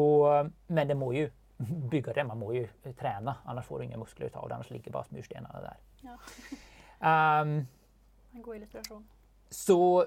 men 0.68 0.88
det 0.88 0.98
må 0.98 1.12
jo 1.18 1.28
bygge 1.94 2.14
det, 2.16 2.28
man 2.28 2.40
må 2.40 2.54
jo 2.56 2.64
trene, 3.00 3.36
annars 3.46 3.68
får 3.68 3.80
du 3.80 3.88
ingen 3.90 4.00
muskler 4.00 4.30
ut 4.30 4.38
av 4.40 4.48
det, 4.48 4.56
annars 4.60 4.72
ligger 4.72 4.96
bare 4.96 5.18
mursteinene 5.18 5.64
der. 5.66 5.82
Ja. 6.08 7.42
um, 7.42 7.58
En 8.38 8.44
god 8.46 8.56
illustrasjon. 8.56 9.04
så, 9.50 10.06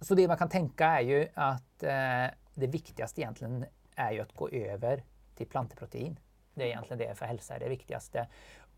så 0.00 0.14
det 0.18 0.26
man 0.28 0.38
kan 0.40 0.50
tenke 0.50 0.84
er 0.84 1.04
jo 1.06 1.18
at 1.38 1.84
uh, 1.86 2.28
det 2.58 2.68
viktigste 2.72 3.22
egentlig 3.22 3.68
er 3.96 4.16
jo 4.16 4.24
å 4.24 4.32
gå 4.36 4.48
over 4.66 5.04
til 5.42 5.50
planteprotein. 5.50 6.16
Det 6.54 6.66
er 6.66 6.74
egentlig 6.74 6.98
det 7.00 7.12
for 7.18 7.30
hälsa 7.30 7.56
er 7.56 7.64
det 7.64 7.72
viktigste. 7.72 8.26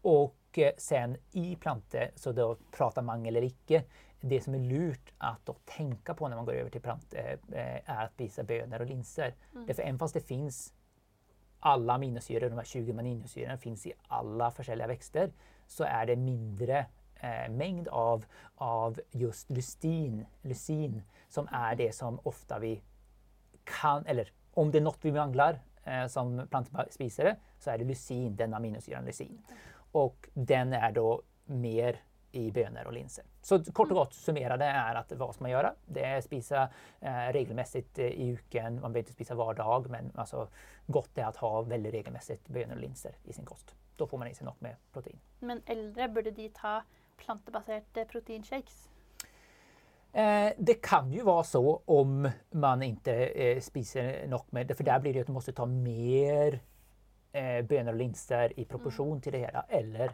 Og 0.04 0.58
eh, 0.58 0.74
sen 0.78 1.16
i 1.32 1.54
plante, 1.60 2.10
så 2.16 2.32
da 2.32 2.50
prater 2.72 3.02
mange 3.04 3.28
eller 3.30 3.46
ikke, 3.46 3.84
det 4.24 4.40
som 4.44 4.54
er 4.56 4.64
lurt 4.64 5.12
å 5.20 5.56
tenke 5.68 6.14
på 6.16 6.28
når 6.28 6.38
man 6.38 6.46
går 6.48 6.62
over 6.62 6.72
til 6.72 6.84
plante, 6.84 7.24
eh, 7.52 7.80
er 7.80 8.06
å 8.06 8.12
spise 8.12 8.44
bønner 8.48 8.84
og 8.84 8.88
linser. 8.88 9.34
Mm. 9.52 9.66
Därför 9.66 9.82
även 9.82 9.98
fast 9.98 10.14
det 10.14 10.20
finns 10.20 10.72
alla 11.60 11.94
aminosyror, 11.94 12.50
de 12.50 12.58
här 12.58 12.64
20 12.64 12.92
aminosyrorna 12.92 13.56
finns 13.56 13.86
i 13.86 13.92
alla 14.08 14.50
forskjellige 14.50 14.86
växter, 14.88 15.32
så 15.66 15.84
är 15.84 16.06
det 16.06 16.16
mindre 16.16 16.86
eh, 17.20 17.50
mängd 17.50 17.88
av, 17.88 18.24
av 18.56 19.00
just 19.10 19.50
lystin, 19.50 20.26
lysin 20.42 21.02
som 21.28 21.48
är 21.52 21.74
det 21.74 21.92
som 21.92 22.20
ofta 22.22 22.58
vi 22.58 22.82
kan, 23.64 24.06
eller 24.06 24.32
om 24.54 24.70
det 24.70 24.78
är 24.78 24.82
något 24.82 25.04
vi 25.04 25.12
manglar 25.12 25.58
eh, 25.84 26.06
som 26.12 26.36
plantespisere, 26.50 27.36
så 27.58 27.72
er 27.72 27.80
det 27.80 27.90
lysin, 27.92 28.34
den 28.36 28.56
aminosyren 28.56 29.06
lysin. 29.08 29.38
Og 29.94 30.28
den 30.34 30.74
er 30.74 30.92
da 30.96 31.06
mer 31.54 32.00
i 32.34 32.48
bønner 32.50 32.88
og 32.88 32.94
linser. 32.96 33.26
Så 33.44 33.60
kort 33.76 33.92
og 33.94 34.00
godt 34.00 34.16
summerade 34.16 34.66
er 34.66 34.98
at 34.98 35.12
hva 35.14 35.28
skal 35.30 35.46
man 35.46 35.52
gjøre? 35.52 35.70
Det 35.86 36.04
er 36.08 36.24
spise 36.24 36.64
eh, 36.64 37.28
regelmässigt 37.36 38.00
eh, 38.02 38.16
i 38.24 38.32
uken. 38.34 38.80
Man 38.82 38.94
bør 38.94 39.04
ikke 39.04 39.14
spise 39.14 39.36
hver 39.38 39.58
dag, 39.60 39.86
men 39.92 40.10
altså, 40.18 40.48
godt 40.90 41.20
er 41.22 41.30
å 41.30 41.52
ha 41.52 41.62
veldig 41.70 41.94
regelmessig 41.94 42.40
bønner 42.48 42.80
og 42.80 42.82
linser 42.82 43.20
i 43.24 43.36
sin 43.36 43.46
kost. 43.46 43.76
Da 43.98 44.08
får 44.10 44.22
man 44.22 44.32
i 44.32 44.34
seg 44.34 44.48
nok 44.48 44.58
med 44.66 44.80
protein. 44.94 45.20
Men 45.46 45.62
eldre, 45.70 46.10
burde 46.10 46.34
de 46.34 46.48
ta 46.56 46.80
plantebaserte 47.20 48.08
proteinshakes? 48.10 48.88
Eh, 50.14 50.52
det 50.58 50.74
kan 50.74 51.12
ju 51.12 51.22
vara 51.22 51.44
så 51.44 51.82
om 51.84 52.28
man 52.50 52.82
inte 52.82 53.12
eh, 53.26 53.60
spiser 53.60 54.26
nok 54.26 54.52
med 54.52 54.66
det, 54.66 54.74
för 54.74 54.84
där 54.84 54.98
blir 55.00 55.14
det 55.14 55.20
att 55.20 55.26
du 55.26 55.32
måste 55.32 55.52
ta 55.52 55.66
mer 55.66 56.60
eh, 57.32 57.64
og 57.64 57.88
och 57.88 57.94
linser 57.94 58.60
i 58.60 58.64
proporsjon 58.64 59.20
til 59.20 59.32
det 59.32 59.38
hele, 59.38 59.62
eller 59.68 60.10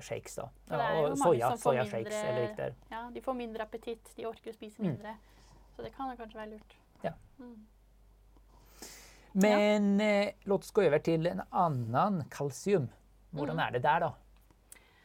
shakes. 0.00 0.34
da. 0.36 0.48
Ja, 0.68 1.08
jo 1.08 1.16
soya, 1.16 1.48
som 1.50 1.58
får 1.58 1.72
mindre- 1.72 2.14
eller 2.28 2.48
riktig. 2.48 2.74
Ja, 2.88 3.10
de 3.14 3.20
får 3.20 3.34
mindre 3.34 3.62
appetitt, 3.62 4.16
de 4.16 4.26
orker 4.26 4.50
å 4.50 4.54
spise 4.54 4.82
Mm. 4.82 4.90
mindre. 4.90 5.16
Så 5.76 5.82
det 5.82 5.90
kan 5.96 6.10
jo 6.10 6.16
kanskje 6.16 6.38
være 6.38 6.50
lurt. 6.50 6.76
Ja. 7.02 7.12
Mm. 7.38 7.66
Men 9.32 10.00
eh, 10.00 10.30
låt 10.44 10.60
oss 10.60 10.70
gå 10.70 10.82
over 10.82 10.98
til 10.98 11.26
en 11.26 11.42
annen 11.50 12.24
kalsium. 12.30 12.88
Hvordan 13.32 13.56
Mm. 13.56 13.66
er 13.66 13.70
det 13.70 13.82
der, 13.82 13.98
da? 14.00 14.10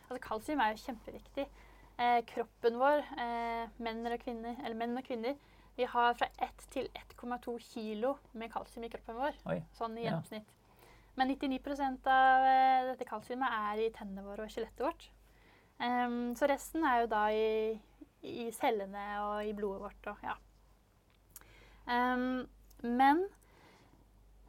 Altså, 0.09 0.27
kalsium 0.29 0.59
er 0.59 0.69
jo 0.71 0.77
kjempeviktig. 0.77 1.45
Eh, 1.97 2.21
kroppen 2.27 2.79
vår, 2.79 3.03
eh, 3.17 3.69
menn 3.79 4.05
og 4.05 4.19
kvinner, 4.19 4.57
eller 4.63 4.75
menn 4.75 4.97
og 4.97 5.03
kvinner, 5.07 5.35
vi 5.77 5.83
har 5.87 6.13
fra 6.13 6.27
1 6.43 6.67
til 6.71 6.89
1,2 6.95 7.57
kilo 7.59 8.17
med 8.33 8.51
kalsium 8.51 8.83
i 8.83 8.89
kroppen 8.89 9.15
vår. 9.15 9.37
Oi. 9.45 9.61
Sånn 9.73 9.97
i 9.97 10.03
Ja. 10.03 10.11
gjennomsnitt. 10.11 10.45
Men 11.15 11.29
99% 11.29 12.07
av 12.07 12.43
eh, 12.43 12.83
dette 12.91 13.05
kalsiumet 13.07 13.49
er 13.49 13.79
i 13.85 13.89
tennene 13.89 14.23
våre 14.23 14.43
og 14.43 14.49
skjelettet 14.49 14.83
vårt. 14.83 15.09
Um, 15.79 16.35
så 16.35 16.47
resten 16.47 16.83
er 16.87 17.01
jo 17.01 17.07
da 17.07 17.27
i, 17.35 17.79
i 18.23 18.51
cellene 18.51 19.05
og 19.19 19.45
i 19.45 19.51
blodet 19.53 19.81
vårt 19.81 20.07
og 20.07 20.17
ja. 20.23 20.35
Um, 21.87 22.47
men 22.81 23.25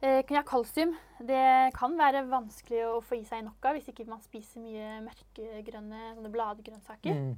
eh, 0.01 0.43
kalsium 0.45 0.95
det 1.19 1.73
kan 1.77 1.95
være 1.97 2.25
vanskelig 2.29 2.83
å 2.87 2.97
få 3.01 3.17
i 3.17 3.25
seg 3.25 3.43
nok 3.45 3.65
av 3.65 3.77
hvis 3.77 3.89
ikke 3.91 4.05
man 4.09 4.21
spiser 4.21 4.61
mye 4.61 4.99
mørkegrønne 5.05 6.31
bladgrønnsaker. 6.33 7.15
Mm. 7.17 7.37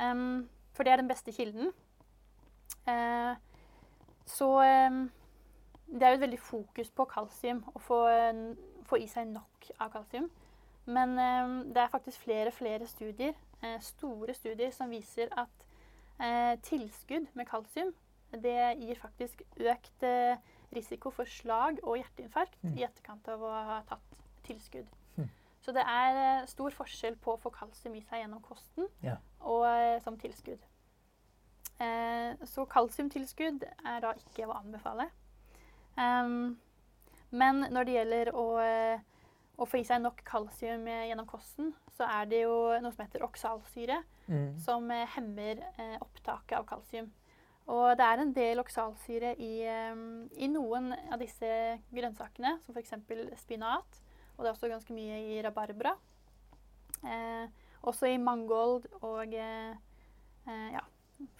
Um, 0.00 0.48
for 0.72 0.84
det 0.84 0.92
er 0.92 1.00
den 1.00 1.08
beste 1.08 1.32
kilden. 1.32 1.72
Uh, 2.88 3.36
så 4.28 4.50
um, 4.90 5.06
det 5.90 6.02
er 6.02 6.12
jo 6.12 6.20
et 6.20 6.26
veldig 6.26 6.42
fokus 6.42 6.92
på 6.94 7.08
kalsium, 7.10 7.64
å 7.74 7.82
få, 7.82 8.02
få 8.86 9.00
i 9.00 9.08
seg 9.10 9.32
nok 9.32 9.72
av 9.78 9.90
kalsium. 9.94 10.28
Men 10.90 11.16
um, 11.16 11.56
det 11.72 11.82
er 11.82 11.92
faktisk 11.92 12.22
flere 12.26 12.52
og 12.52 12.56
flere 12.56 12.86
studier, 12.86 13.34
uh, 13.64 13.78
store 13.84 14.36
studier, 14.36 14.70
som 14.76 14.92
viser 14.92 15.32
at 15.40 15.66
uh, 16.20 16.54
tilskudd 16.62 17.32
med 17.34 17.48
kalsium 17.50 17.92
det 18.38 18.76
gir 18.78 18.98
faktisk 19.00 19.42
økt 19.58 20.04
eh, 20.06 20.38
risiko 20.72 21.10
for 21.10 21.24
slag 21.26 21.80
og 21.82 21.96
hjerteinfarkt 21.98 22.56
Mm. 22.62 22.78
i 22.78 22.84
etterkant 22.84 23.28
av 23.28 23.40
å 23.42 23.50
ha 23.50 23.82
tatt 23.88 24.18
tilskudd. 24.46 24.86
Mm. 25.18 25.28
Så 25.60 25.72
det 25.72 25.82
er 25.86 26.40
eh, 26.40 26.46
stor 26.46 26.70
forskjell 26.70 27.16
på 27.16 27.34
å 27.34 27.40
få 27.40 27.50
kalsium 27.52 27.94
i 27.94 28.00
seg 28.02 28.22
gjennom 28.24 28.40
kosten 28.42 28.88
Ja. 29.02 29.16
og 29.40 29.66
eh, 29.66 30.00
som 30.00 30.16
tilskudd. 30.16 30.60
Eh, 31.80 32.34
så 32.44 32.66
kalsiumtilskudd 32.68 33.64
er 33.64 34.00
da 34.04 34.12
ikke 34.18 34.46
å 34.48 34.56
anbefale. 34.58 35.08
Um, 35.96 36.58
men 37.32 37.60
når 37.72 37.84
det 37.88 37.94
gjelder 37.94 38.30
å, 38.36 38.44
eh, 38.62 39.00
å 39.58 39.66
få 39.68 39.80
i 39.80 39.84
seg 39.84 40.02
nok 40.02 40.22
kalsium 40.24 40.84
gjennom 40.86 41.26
kosten, 41.28 41.72
så 41.96 42.04
er 42.08 42.26
det 42.30 42.42
jo 42.42 42.78
noe 42.80 42.92
som 42.92 43.04
heter 43.06 43.24
oksalsyre, 43.26 44.02
Mm. 44.30 44.58
som 44.62 44.88
hemmer 44.90 45.58
eh, 45.78 45.96
opptaket 46.00 46.52
av 46.58 46.64
kalsium. 46.66 47.10
Og 47.70 47.92
det 47.98 48.06
er 48.06 48.22
en 48.22 48.32
del 48.34 48.60
oksalsyre 48.62 49.34
i, 49.38 49.52
i 49.62 50.48
noen 50.50 50.90
av 51.12 51.20
disse 51.22 51.50
grønnsakene, 51.94 52.56
som 52.64 52.74
f.eks. 52.74 52.96
spinat. 53.38 54.00
Og 54.34 54.42
det 54.42 54.48
er 54.48 54.56
også 54.56 54.70
ganske 54.72 54.96
mye 54.96 55.20
i 55.36 55.38
rabarbra. 55.44 55.92
Eh, 57.06 57.46
også 57.86 58.10
i 58.10 58.18
mangold 58.20 58.88
og 59.00 59.36
eh, 59.38 59.70
eh, 60.48 60.66
ja, 60.74 60.82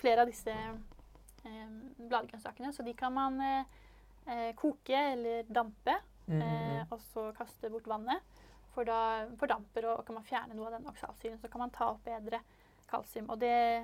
flere 0.00 0.22
av 0.22 0.30
disse 0.30 0.54
eh, 0.54 1.74
bladgrønnsakene. 1.98 2.70
Så 2.76 2.86
de 2.86 2.94
kan 2.94 3.16
man 3.16 3.40
eh, 3.42 3.82
eh, 4.30 4.48
koke 4.60 5.02
eller 5.16 5.50
dampe, 5.50 5.98
Mm, 6.30 6.36
mm, 6.36 6.42
eh, 6.42 6.80
mm. 6.80 6.86
og 6.90 7.00
så 7.00 7.32
kaste 7.34 7.70
bort 7.70 7.88
vannet. 7.90 8.22
For 8.70 8.86
da 8.86 9.26
fordamper 9.40 9.88
og 9.90 10.04
kan 10.06 10.14
man 10.14 10.26
fjerne 10.26 10.54
noe 10.54 10.68
av 10.68 10.76
den 10.76 10.86
oksalsyren. 10.86 11.40
Så 11.42 11.50
kan 11.50 11.64
man 11.64 11.72
ta 11.74 11.90
opp 11.90 12.04
bedre 12.06 12.38
kalsium. 12.90 13.30
Og 13.30 13.40
det, 13.40 13.82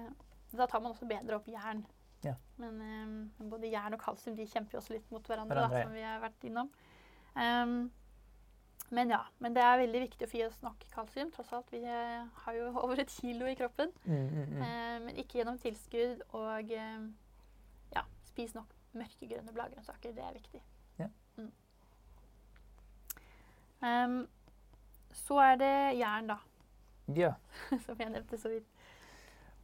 da 0.53 0.67
tar 0.71 0.83
man 0.83 0.95
også 0.95 1.09
bedre 1.11 1.41
opp 1.41 1.49
jern. 1.51 1.83
Ja. 2.25 2.35
Men 2.63 2.81
um, 2.81 3.51
både 3.53 3.69
jern 3.71 3.95
og 3.95 4.01
kalsium 4.03 4.37
de 4.39 4.49
kjemper 4.49 4.77
jo 4.77 4.81
også 4.81 4.97
litt 4.97 5.11
mot 5.13 5.27
hverandre, 5.29 5.61
Hverandre, 5.61 5.79
da, 5.79 5.87
som 5.87 5.95
vi 5.97 6.05
har 6.07 6.23
vært 6.25 6.49
innom. 6.49 6.71
Um, 7.37 7.79
men 8.89 9.11
ja, 9.11 9.21
men 9.39 9.55
det 9.55 9.63
er 9.67 9.81
veldig 9.81 10.01
viktig 10.05 10.27
å 10.27 10.31
få 10.31 10.39
i 10.39 10.45
oss 10.47 10.59
nok 10.63 10.85
kalsium. 10.93 11.31
Tross 11.35 11.53
alt, 11.57 11.71
vi 11.75 11.83
eh, 11.83 12.27
har 12.45 12.57
jo 12.57 12.69
over 12.85 13.03
et 13.03 13.11
kilo 13.11 13.49
i 13.51 13.57
kroppen. 13.59 13.91
Mm, 14.05 14.27
mm, 14.29 14.43
mm. 14.53 14.63
Eh, 14.63 14.97
men 15.07 15.23
ikke 15.23 15.41
gjennom 15.41 15.59
tilskudd. 15.63 16.23
Og 16.39 16.71
eh, 16.77 17.07
ja, 17.97 18.05
spis 18.31 18.55
nok 18.55 18.71
mørkegrønne 18.97 19.55
bladgrønnsaker. 19.57 20.15
Det 20.15 20.25
er 20.25 20.37
viktig. 20.39 20.63
Ja. 21.01 21.11
Mm. 21.37 21.51
Em, 23.87 24.21
så 25.27 25.41
er 25.43 25.59
det 25.61 25.75
jern, 25.99 26.31
da, 26.31 26.39
Ja. 27.15 27.35
som 27.87 27.99
jeg 27.99 28.11
nevnte 28.15 28.39
så 28.39 28.55
vidt. 28.55 28.71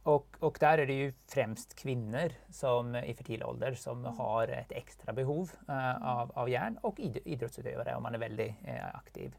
Och, 0.03 0.27
och 0.39 0.57
där 0.59 0.77
är 0.77 0.85
det 0.85 0.93
ju 0.93 1.13
främst 1.27 1.75
kvinnor 1.75 2.31
som 2.49 2.95
i 2.95 3.13
fertil 3.13 3.43
ålder 3.43 3.73
som 3.73 4.05
Mm. 4.05 4.17
har 4.17 4.47
et 4.47 4.71
ekstra 4.71 5.13
behov 5.13 5.51
uh, 5.69 6.07
av, 6.07 6.31
av 6.35 6.49
jern, 6.49 6.77
og 6.83 6.99
id, 6.99 7.21
idrottsutövare 7.25 7.95
om 7.95 8.03
man 8.03 8.15
er 8.15 8.19
veldig 8.19 8.49
uh, 8.67 8.89
aktiv. 8.97 9.35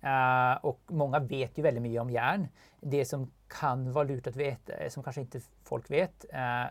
Uh, 0.00 0.56
og 0.64 0.78
mange 0.96 1.20
vet 1.28 1.58
jo 1.58 1.64
veldig 1.66 1.82
mye 1.84 2.00
om 2.00 2.10
jern. 2.10 2.48
Det 2.80 3.04
som 3.06 3.26
kan 3.48 3.84
være 3.94 4.14
lurt 4.14 4.30
å 4.30 4.32
veta, 4.32 4.72
eh, 4.72 4.88
som 4.88 5.02
kanskje 5.04 5.26
ikke 5.26 5.42
folk 5.68 5.90
vet, 5.90 6.24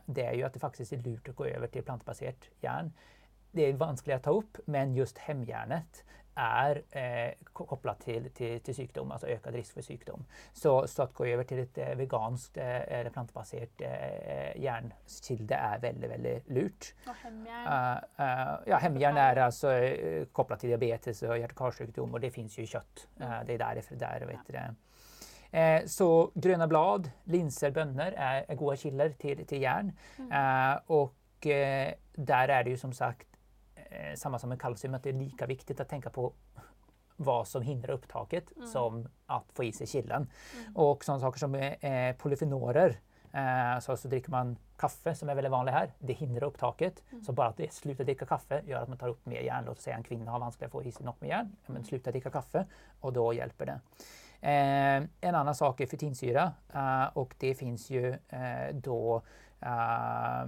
det 0.07 0.25
er 0.25 0.33
jo 0.39 0.45
at 0.47 0.53
det 0.53 0.61
faktisk 0.61 0.93
er 0.93 1.03
lurt 1.05 1.29
å 1.29 1.35
gå 1.37 1.45
over 1.51 1.67
til 1.67 1.83
plantebasert 1.83 2.49
jern. 2.63 2.89
Det 3.51 3.67
er 3.67 3.77
vanskelig 3.77 4.15
å 4.15 4.23
ta 4.23 4.31
opp, 4.31 4.57
men 4.65 4.95
just 4.95 5.19
hemjärnet 5.27 6.03
är 6.39 6.81
eh, 6.91 7.33
kobla 7.53 7.67
kopplat 7.69 7.99
til, 8.05 8.29
til, 8.33 8.75
sykdom, 8.75 9.11
altså 9.11 9.27
økt 9.27 9.47
risiko 9.47 9.79
risk 9.79 9.87
sykdom. 9.87 10.23
sjukdom. 10.23 10.25
Så, 10.53 10.87
så 10.87 11.03
at 11.03 11.13
gå 11.13 11.25
over 11.33 11.43
til 11.43 11.59
et 11.59 11.77
vegansk 11.77 11.99
veganskt 11.99 12.57
eh, 12.57 12.99
eller 12.99 13.11
plantebasert 13.11 13.81
eh, 13.81 14.61
jernkilde 14.63 15.55
er 15.55 15.79
veldig, 15.79 16.09
veldig 16.09 16.35
lurt. 16.55 16.91
Og 17.07 17.15
hemjern. 17.23 17.65
Uh, 17.67 18.03
uh, 18.19 18.67
ja, 18.67 18.79
hemjern 18.83 19.17
er 19.17 19.43
altså 19.45 19.73
uh, 19.73 20.27
kopplat 20.33 20.59
til 20.63 20.73
diabetes 20.73 21.23
og 21.23 21.37
hjerte- 21.37 21.97
og 21.99 22.21
det 22.21 22.33
fins 22.33 22.57
jo 22.57 22.63
i 22.63 22.69
kjøtt. 22.69 23.07
Uh, 23.21 23.41
det 23.47 23.59
er 23.59 23.65
der, 23.65 23.81
der 23.99 24.25
vet 24.25 24.47
dere. 24.47 24.67
det. 24.69 24.75
Eh, 25.51 25.85
så 25.89 26.29
grønne 26.37 26.67
blad, 26.69 27.09
linser, 27.25 27.71
bønner 27.73 28.13
er 28.13 28.43
gode 28.49 28.57
goda 28.59 28.75
kilder 28.77 29.15
til 29.19 29.63
jern. 29.63 29.91
Mm. 30.19 30.29
Eh, 30.29 30.75
og 30.93 31.49
eh, 31.49 31.93
der 32.13 32.53
er 32.53 32.63
det 32.63 32.75
jo 32.75 32.77
som 32.77 32.93
sagt 32.93 33.23
eh, 33.23 33.28
samma 34.15 34.39
som 34.39 34.49
med 34.49 34.61
kalcium, 34.61 34.93
att 34.93 35.03
det 35.03 35.09
är 35.09 35.13
lika 35.13 35.45
viktigt 35.45 35.79
att 35.79 35.89
tänka 35.89 36.09
på 36.09 36.33
vad 37.15 37.47
som 37.47 37.61
hindrar 37.61 37.93
mm. 38.55 38.67
som 38.67 39.07
att 39.25 39.45
få 39.53 39.63
i 39.63 39.71
sig 39.71 39.87
killen. 39.87 40.29
Och 40.75 41.05
sådana 41.05 41.19
saker 41.19 41.39
som 41.39 41.55
eh, 41.55 42.15
polyfenoler, 42.15 42.99
eh, 43.33 43.79
så, 43.79 43.97
så 43.97 44.07
dricker 44.07 44.31
man 44.31 44.57
kaffe 44.77 45.15
som 45.15 45.29
är 45.29 45.35
väldigt 45.35 45.51
vanligt 45.51 45.73
här, 45.73 45.91
det 45.99 46.13
hindrar 46.13 46.47
Mm. 47.11 47.23
Så 47.23 47.31
bara 47.31 47.47
att 47.47 47.73
sluta 47.73 48.03
dricka 48.03 48.25
kaffe 48.25 48.61
gör 48.67 48.81
att 48.81 48.89
man 48.89 48.97
tar 48.97 49.07
upp 49.07 49.25
mer 49.25 49.41
järn. 49.41 49.63
Låt 49.65 49.77
oss 49.77 49.83
säga 49.83 49.95
en 49.95 50.03
kvinna 50.03 50.31
har 50.31 50.39
vanskligt 50.39 50.65
att 50.65 50.71
få 50.71 50.83
i 50.83 50.91
sig 50.91 51.05
något 51.05 51.21
med 51.21 51.29
järn, 51.29 51.55
men 51.65 51.83
sluta 51.83 52.11
dricka 52.11 52.29
kaffe 52.29 52.65
och 52.99 53.13
då 53.13 53.33
hjälper 53.33 53.65
det. 53.65 53.79
Eh, 54.41 55.03
en 55.21 55.35
annan 55.35 55.55
sak 55.55 55.81
är 55.81 55.85
fytinsyra 55.85 56.53
eh, 56.73 57.05
och 57.13 57.35
det 57.37 57.55
finns 57.55 57.89
ju 57.89 58.09
eh, 58.29 58.73
då 58.73 59.21
eh, 59.59 60.45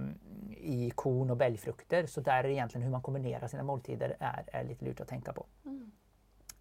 i 0.62 0.90
korn 0.90 1.30
och 1.30 1.36
belgfrukter. 1.36 2.06
Så 2.06 2.20
där 2.20 2.38
är 2.38 2.42
det 2.42 2.52
egentligen 2.52 2.82
hur 2.82 2.90
man 2.90 3.02
kombinerar 3.02 3.48
sina 3.48 3.62
måltider 3.62 4.16
är, 4.20 4.44
är 4.52 4.64
lite 4.64 4.84
lurt 4.84 5.00
att 5.00 5.08
tänka 5.08 5.32
på. 5.32 5.46
Mm. 5.64 5.92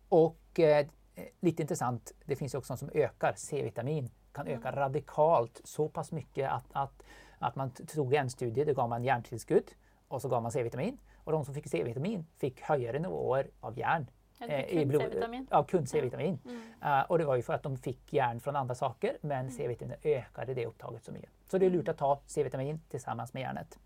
Och 0.10 0.60
eh, 0.60 0.88
lite 1.40 1.62
intressant, 1.62 2.12
det 2.26 2.36
finns 2.36 2.54
også 2.54 2.58
också 2.58 2.68
sånt 2.68 2.80
som 2.80 3.02
ökar 3.02 3.34
C-vitamin. 3.38 4.10
Kan 4.32 4.48
öka 4.48 4.72
radikalt 4.72 5.62
så 5.64 5.90
pass 5.90 6.12
mycket 6.12 6.52
att, 6.52 6.66
att, 6.72 7.04
att 7.40 7.56
man 7.56 7.72
tog 7.72 8.14
en 8.14 8.30
studie, 8.30 8.64
då 8.66 8.74
gav 8.74 8.90
man 8.90 9.04
järntillskudd 9.04 9.72
och 10.08 10.22
så 10.22 10.30
gav 10.30 10.44
man 10.44 10.52
C-vitamin. 10.52 10.98
Och 11.24 11.32
de 11.32 11.46
som 11.46 11.54
fick 11.54 11.68
C-vitamin 11.68 12.26
fick 12.38 12.62
høyere 12.62 13.00
nivåer 13.00 13.50
av 13.60 13.80
järn 13.80 14.10
kun 14.42 15.48
av 15.50 15.68
kun 15.70 15.88
C-vitamin. 15.88 16.40
Mm. 16.46 16.64
Uh, 16.82 17.04
og 17.10 17.20
det 17.20 17.30
var 17.30 17.40
jo 17.40 17.46
for 17.46 17.60
at 17.60 17.68
de 17.68 17.84
fikk 17.90 18.16
jern 18.18 18.42
fra 18.42 18.56
andre 18.60 18.76
saker 18.76 19.22
men 19.30 19.52
C-vitamin 19.54 20.02
økte 20.02 20.54
det 20.54 20.68
opptaket 20.68 21.06
så 21.06 21.16
mye. 21.16 21.30
Så 21.48 21.60
det 21.60 21.68
er 21.68 21.78
lurt 21.78 21.94
å 21.94 21.98
ta 21.98 22.12
C-vitamin 22.28 22.82
tillsammans 22.90 23.34
med 23.36 23.46
järnet. 23.46 23.80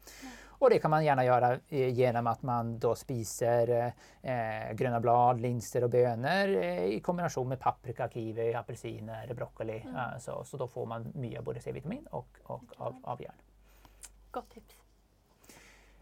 Og 0.59 0.71
det 0.71 0.79
kan 0.79 0.91
man 0.91 1.03
gjerne 1.03 1.25
gjøre 1.27 1.49
eh, 1.69 1.89
genom 1.93 2.27
att 2.27 2.43
man 2.43 2.77
da 2.79 2.93
spiser 2.95 3.71
eh, 3.75 4.71
grønne 4.77 5.01
blad, 5.03 5.41
linser 5.43 5.83
og 5.85 5.91
bønner 5.91 6.53
eh, 6.61 6.85
i 6.95 6.99
kombination 7.03 7.49
med 7.49 7.59
paprika, 7.59 8.07
kiwi, 8.09 8.53
apelsiner, 8.55 9.33
broccoli. 9.35 9.81
Uh, 9.89 10.15
så, 10.19 10.39
så 10.45 10.57
da 10.57 10.67
får 10.67 10.87
man 10.87 11.09
mye 11.19 11.39
av 11.39 11.47
både 11.47 11.61
C-vitamin 11.63 12.07
og, 12.15 12.39
og 12.47 12.77
av, 12.77 12.95
av 13.03 13.21
jern. 13.21 13.43
Godt 14.31 14.55
tips. 14.55 14.81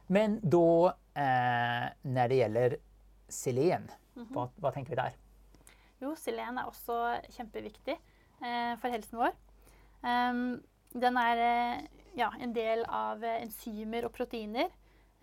Men 0.07 0.39
da, 0.43 0.93
når 1.15 1.91
när 2.01 2.27
det 2.29 2.35
gjelder 2.35 2.77
selen, 3.29 3.91
vad, 4.15 4.53
hva 4.61 4.71
tenker 4.73 4.93
vi 4.93 4.99
der? 4.99 5.17
Jo, 6.03 6.13
selen 6.19 6.59
er 6.59 6.67
også 6.67 6.99
kjempeviktig 7.35 7.95
eh, 7.95 8.73
for 8.81 8.91
helsen 8.91 9.21
vår. 9.21 9.35
Um, 10.03 10.61
den 10.93 11.17
er 11.17 11.41
eh, 11.41 11.83
ja, 12.19 12.29
en 12.39 12.53
del 12.55 12.83
av 12.85 13.23
enzymer 13.23 14.07
og 14.07 14.13
proteiner 14.15 14.67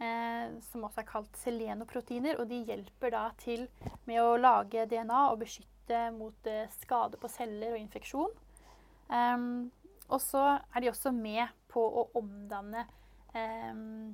eh, 0.01 0.47
som 0.71 0.87
også 0.87 1.03
er 1.03 1.09
kalt 1.09 1.41
selenoproteiner. 1.41 2.41
Og 2.41 2.49
de 2.51 2.63
hjelper 2.69 3.15
da 3.15 3.27
til 3.41 3.67
med 4.09 4.23
å 4.23 4.39
lage 4.41 4.87
DNA 4.91 5.27
og 5.31 5.43
beskytte 5.45 6.07
mot 6.17 6.51
eh, 6.51 6.71
skade 6.81 7.21
på 7.21 7.31
celler 7.31 7.77
og 7.77 7.83
infeksjon. 7.83 8.33
Um, 9.11 9.71
og 10.11 10.21
så 10.23 10.43
er 10.75 10.83
de 10.83 10.91
også 10.91 11.13
med 11.15 11.47
på 11.71 11.83
å 11.83 12.09
omdanne 12.19 12.85
um, 13.35 14.13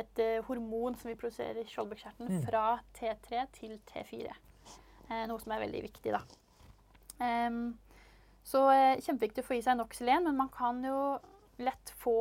et 0.00 0.20
uh, 0.22 0.42
hormon 0.48 0.94
som 1.00 1.08
vi 1.10 1.16
produserer 1.18 1.62
i 1.62 1.68
skjoldbærsjertelen, 1.70 2.28
Mm. 2.40 2.44
fra 2.48 2.64
T3 2.98 3.46
til 3.56 3.78
T4. 3.90 4.34
Eh, 5.10 5.26
noe 5.30 5.38
som 5.40 5.52
er 5.54 5.60
veldig 5.62 5.82
viktig, 5.86 6.12
da. 6.12 6.20
Um, 7.20 7.78
så 8.46 8.60
eh, 8.70 9.00
kjempeviktig 9.02 9.42
å 9.42 9.46
få 9.48 9.56
i 9.56 9.62
seg 9.64 9.78
Noxylen, 9.78 10.24
men 10.28 10.36
man 10.38 10.50
kan 10.54 10.82
jo 10.84 11.18
lett 11.58 11.92
få 12.02 12.16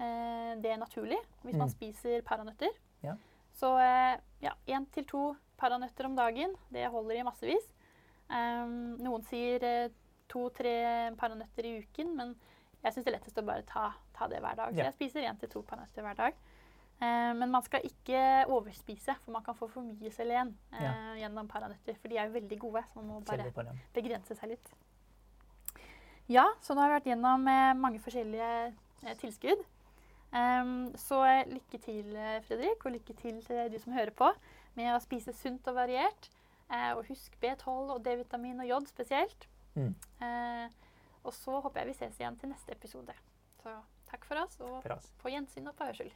eh, 0.00 0.54
det 0.62 0.76
naturlig 0.80 1.18
hvis 1.44 1.56
man 1.58 1.68
Mm. 1.68 1.74
spiser 1.74 2.22
paranøtter. 2.26 2.70
Ja. 3.04 3.16
Så 3.52 3.74
eh, 3.78 4.16
ja, 4.42 4.54
én 4.66 4.86
til 4.94 5.04
to 5.04 5.36
paranøtter 5.60 6.06
om 6.08 6.16
dagen, 6.16 6.54
det 6.72 6.88
holder 6.90 7.20
i 7.20 7.26
massevis. 7.26 7.66
Um, 8.30 8.96
noen 9.02 9.24
sier 9.28 9.62
eh, 9.66 9.88
to-tre 10.30 11.10
paranøtter 11.18 11.66
i 11.66 11.74
uken, 11.82 12.14
men 12.16 12.36
jeg 12.84 12.94
syns 12.94 13.04
det 13.04 13.12
er 13.12 13.18
lettest 13.18 13.38
å 13.42 13.44
bare 13.44 13.62
ta, 13.68 13.90
ta 14.16 14.26
det 14.30 14.38
hver 14.40 14.56
dag. 14.56 14.72
Så 14.72 14.84
jeg 14.86 14.94
spiser 14.96 15.26
én 15.28 15.38
til 15.42 15.50
to 15.52 15.62
paranøtter 15.66 16.06
hver 16.06 16.16
dag. 16.16 16.34
Eh, 17.00 17.32
men 17.32 17.48
man 17.50 17.62
skal 17.64 17.80
ikke 17.86 18.44
overspise, 18.52 19.14
for 19.24 19.32
man 19.32 19.42
kan 19.46 19.56
få 19.56 19.68
for 19.72 19.80
mye 19.86 20.10
selen 20.12 20.50
eh, 20.74 20.82
Ja. 20.84 20.92
gjennom 21.22 21.48
paranøtter. 21.48 21.96
For 21.96 22.08
de 22.12 22.18
er 22.20 22.26
jo 22.28 22.34
veldig 22.38 22.58
gode, 22.60 22.82
så 22.92 23.00
man 23.00 23.06
må 23.08 23.20
bare 23.24 23.46
begrense 23.94 24.36
seg 24.36 24.50
litt. 24.52 24.72
Ja, 26.28 26.44
så 26.62 26.74
nå 26.76 26.82
har 26.84 26.92
vi 26.92 26.98
vært 27.00 27.08
gjennom 27.10 27.48
eh, 27.48 27.72
mange 27.74 27.98
forskjellige 28.04 28.50
tilskudd. 29.22 29.64
Ehm, 30.36 30.92
så 30.94 31.22
lykke 31.48 31.80
til, 31.82 32.12
Fredrik, 32.46 32.84
og 32.86 32.92
lykke 32.94 33.16
til 33.18 33.40
til 33.42 33.70
du 33.72 33.78
som 33.82 33.96
hører 33.96 34.12
på, 34.14 34.28
med 34.76 34.92
å 34.94 35.00
spise 35.02 35.32
sunt 35.34 35.66
og 35.72 35.74
variert. 35.80 36.28
Og 36.94 37.00
husk 37.08 37.34
B12 37.42 37.66
og 37.96 38.04
D-vitamin 38.04 38.60
og 38.62 38.68
jod 38.68 38.86
spesielt. 38.86 39.48
Mm. 39.74 39.90
Og 41.24 41.32
så 41.34 41.56
håper 41.64 41.80
jeg 41.80 41.88
vi 41.88 41.94
ses 41.98 42.20
igjen 42.20 42.36
til 42.38 42.52
neste 42.52 42.70
episode. 42.76 43.16
Så 43.58 43.72
takk 44.06 44.22
for 44.28 44.38
oss, 44.38 44.54
og 44.62 44.76
For 44.84 44.94
oss. 44.94 45.08
på 45.18 45.32
gjensyn 45.34 45.66
og 45.66 45.74
på 45.74 45.88
hørsel. 45.88 46.12